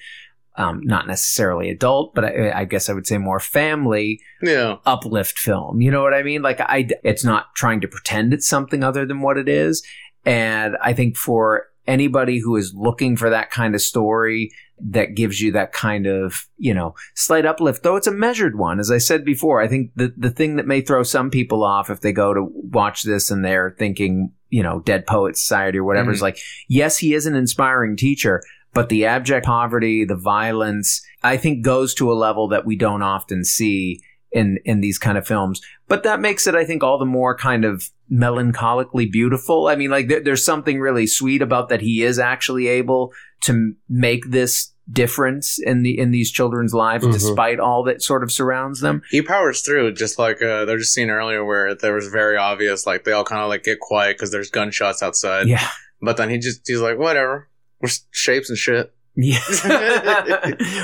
[0.57, 5.37] um, not necessarily adult, but I, I guess I would say more family Yeah, uplift
[5.37, 5.81] film.
[5.81, 6.41] You know what I mean?
[6.41, 9.83] Like I, it's not trying to pretend it's something other than what it is.
[10.25, 15.39] And I think for anybody who is looking for that kind of story that gives
[15.39, 18.79] you that kind of, you know, slight uplift, though it's a measured one.
[18.79, 21.89] As I said before, I think the, the thing that may throw some people off
[21.89, 25.83] if they go to watch this and they're thinking, you know, Dead Poet Society or
[25.83, 26.25] whatever is mm-hmm.
[26.25, 28.41] like, yes, he is an inspiring teacher,
[28.73, 33.01] but the abject poverty, the violence, I think goes to a level that we don't
[33.01, 34.01] often see
[34.35, 35.61] in in these kind of films.
[35.87, 39.67] But that makes it, I think, all the more kind of melancholically beautiful.
[39.67, 43.51] I mean, like there, there's something really sweet about that he is actually able to
[43.53, 47.13] m- make this difference in the in these children's lives, Mhm.
[47.13, 49.01] despite all that sort of surrounds them.
[49.09, 49.91] he powers through.
[49.93, 53.11] Just like uh, there was a scene earlier where there was very obvious, like they
[53.11, 55.47] all kind of like get quiet because there's gunshots outside.
[55.47, 55.67] Yeah,
[56.01, 57.49] But then he just he's like, whatever,
[57.81, 58.93] we're shapes and shit.
[59.15, 59.39] Yeah,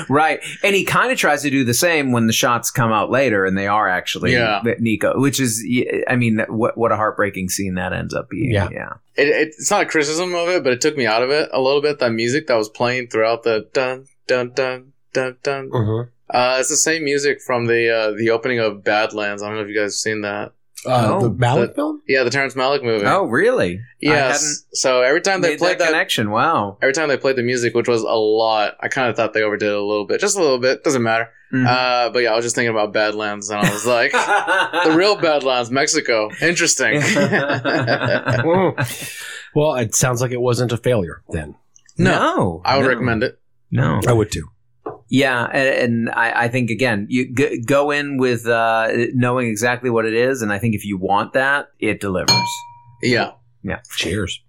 [0.08, 0.40] right.
[0.62, 3.44] And he kind of tries to do the same when the shots come out later,
[3.44, 4.62] and they are actually Yeah.
[4.78, 5.64] Nico, which is,
[6.08, 8.50] I mean, what what a heartbreaking scene that ends up being.
[8.50, 8.68] Yeah.
[8.72, 8.92] yeah.
[9.16, 11.48] It, it, it's not a criticism of it, but it took me out of it
[11.52, 11.98] a little bit.
[11.98, 15.70] That music that was playing throughout the dun dun dun dun dun.
[15.74, 19.42] uh Uh, it's the same music from the uh, the opening of Badlands.
[19.42, 20.52] I don't know if you guys have seen that.
[20.86, 22.02] Uh, Oh, the ballad the- film.
[22.08, 23.06] Yeah, the Terrence Malick movie.
[23.06, 23.76] Oh, really?
[23.76, 24.40] I yes.
[24.42, 26.30] hadn't So every time they played that, that, connection.
[26.30, 26.78] Wow.
[26.82, 29.42] every time they played the music, which was a lot, I kind of thought they
[29.42, 30.82] overdid it a little bit, just a little bit.
[30.84, 31.28] Doesn't matter.
[31.52, 31.66] Mhm.
[31.66, 34.12] Uh, but yeah, I was just thinking about Badlands, and I was like,
[34.84, 36.30] the real Badlands, Mexico.
[36.40, 37.00] Interesting.
[39.54, 41.22] Well, it sounds like it wasn't a failure.
[41.28, 41.56] Then
[41.98, 43.38] no, I would no, recommend it.
[43.70, 44.00] No.
[44.08, 44.48] I would too.
[45.12, 49.90] Yeah, and, and I, I think again, you g- go in with uh, knowing exactly
[49.90, 52.48] what it is, and I think if you want that, it delivers.
[53.02, 53.32] Yeah.
[53.62, 53.80] Yeah.
[53.94, 54.40] Cheers.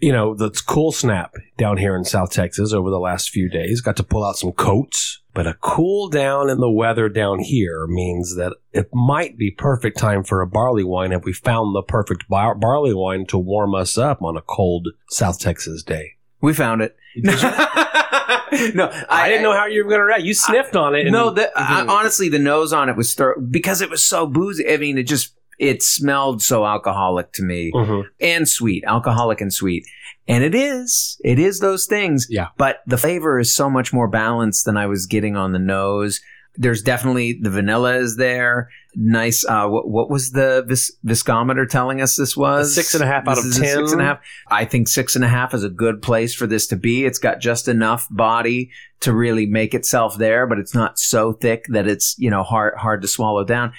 [0.00, 3.80] You know, the cool snap down here in South Texas over the last few days
[3.80, 7.84] got to pull out some coats, but a cool down in the weather down here
[7.88, 11.82] means that it might be perfect time for a barley wine if we found the
[11.82, 16.12] perfect bar- barley wine to warm us up on a cold South Texas day.
[16.40, 16.96] We found it.
[18.74, 20.22] no, I, didn't know how you were going to react.
[20.22, 21.02] You sniffed on it.
[21.02, 24.26] and- No, the, I, honestly, the nose on it was thro- because it was so
[24.26, 24.68] boozy.
[24.68, 28.04] I mean, it just it smelled so alcoholic to me Mhm.
[28.20, 29.84] and sweet, alcoholic and sweet.
[30.28, 32.26] And it is, it is those things.
[32.30, 32.48] Yeah.
[32.56, 36.20] But the flavor is so much more balanced than I was getting on the nose.
[36.54, 38.68] There's definitely the vanilla is there.
[38.94, 39.44] Nice.
[39.44, 42.74] Uh, what, what was the vis- viscometer telling us this was?
[42.74, 43.64] six and a half out of is 10.
[43.64, 44.20] Six and a half.
[44.48, 47.04] I think six and a half is a good place for this to be.
[47.04, 48.70] It's got just enough body
[49.00, 52.74] to really make itself there, but it's not so thick that it's you know hard
[52.76, 53.72] hard to swallow down.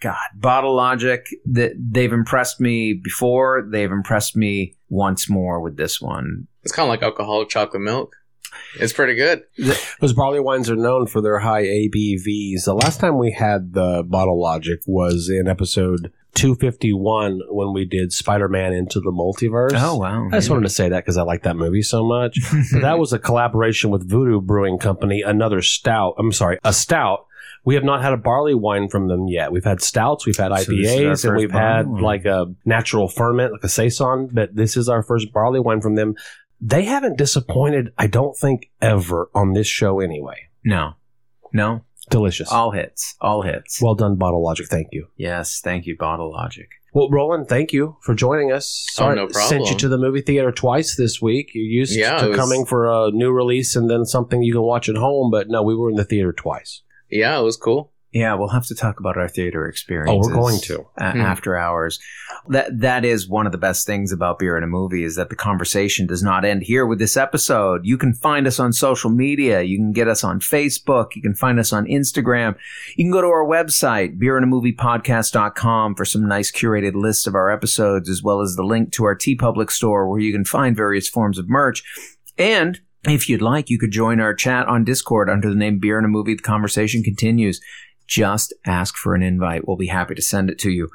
[0.00, 3.66] God, Bottle Logic, that they've impressed me before.
[3.70, 6.46] They've impressed me once more with this one.
[6.62, 8.14] It's kind of like alcoholic chocolate milk.
[8.78, 9.42] It's pretty good.
[10.00, 12.64] Those barley wines are known for their high ABVs.
[12.64, 18.12] The last time we had the bottle logic was in episode 251 when we did
[18.12, 19.72] Spider-Man Into the Multiverse.
[19.74, 20.28] Oh wow!
[20.32, 22.38] I just wanted to say that because I like that movie so much.
[22.72, 26.14] But that was a collaboration with Voodoo Brewing Company, another stout.
[26.18, 27.26] I'm sorry, a stout.
[27.64, 29.52] We have not had a barley wine from them yet.
[29.52, 32.02] We've had stouts, we've had So this is our IPAs, and we've had barley wine.
[32.02, 34.28] like a natural ferment, like a saison.
[34.32, 36.14] But this is our first barley wine from them.
[36.60, 40.48] They haven't disappointed, I don't think, ever on this show anyway.
[40.64, 40.92] no,
[41.52, 42.50] no, Delicious.
[42.52, 43.80] all hits, all hits.
[43.82, 44.66] well done, Bottle Logic.
[44.68, 45.08] Thank you.
[45.16, 46.68] yes, thank you, Bottle Logic.
[46.92, 48.84] Well, Roland, thank you for joining us.
[48.90, 49.48] Oh, Sorry, no problem.
[49.48, 51.52] Sent you to the movie theater twice this week.
[51.54, 54.62] You're used Yeah, to was- coming for a new release and then something you can
[54.62, 56.82] watch at home, but no, we were in the theater twice.
[57.08, 57.92] Yeah, it was cool.
[58.12, 60.10] Yeah, we'll have to talk about our theater experience.
[60.12, 60.86] Oh, we're going to.
[60.98, 61.20] a- Hmm.
[61.20, 62.00] after hours.
[62.48, 65.28] That that is one of the best things about beer in a movie is that
[65.30, 67.82] the conversation does not end here with this episode.
[67.84, 69.62] You can find us on social media.
[69.62, 71.14] You can get us on Facebook.
[71.14, 72.56] You can find us on Instagram.
[72.96, 78.08] You can go to our website, beerandamoviepodcast.com for some nice curated lists of our episodes,
[78.08, 81.38] as well as the link to our TeePublic store where you can find various forms
[81.38, 81.82] of merch.
[82.38, 85.98] And if you'd like, you could join our chat on Discord under the name Beer
[85.98, 86.34] in a Movie.
[86.34, 87.60] The conversation continues.
[88.10, 89.68] Just ask for an invite.
[89.68, 90.90] We'll be happy to send it to you.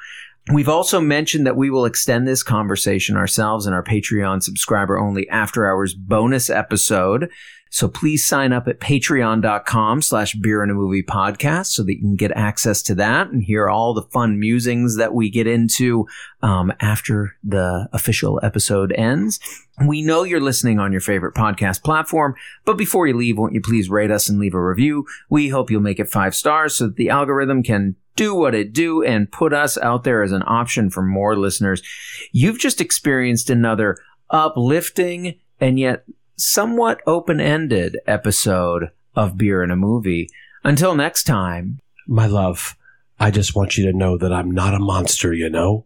[0.53, 5.27] We've also mentioned that we will extend this conversation ourselves in our Patreon subscriber only
[5.29, 7.29] after hours bonus episode.
[7.75, 11.99] So please sign up at patreon.com slash beer and a movie podcast so that you
[11.99, 16.07] can get access to that and hear all the fun musings that we get into
[16.41, 19.41] um, after the official episode ends.
[19.85, 23.59] We know you're listening on your favorite podcast platform, but before you leave, won't you
[23.61, 25.05] please rate us and leave a review?
[25.29, 28.71] We hope you'll make it five stars so that the algorithm can do what it
[28.71, 31.81] do and put us out there as an option for more listeners.
[32.31, 33.97] You've just experienced another
[34.29, 36.05] uplifting and yet
[36.37, 40.29] somewhat open-ended episode of Beer in a Movie.
[40.63, 42.75] Until next time, My love,
[43.19, 45.83] I just want you to know that I'm not a monster, you know?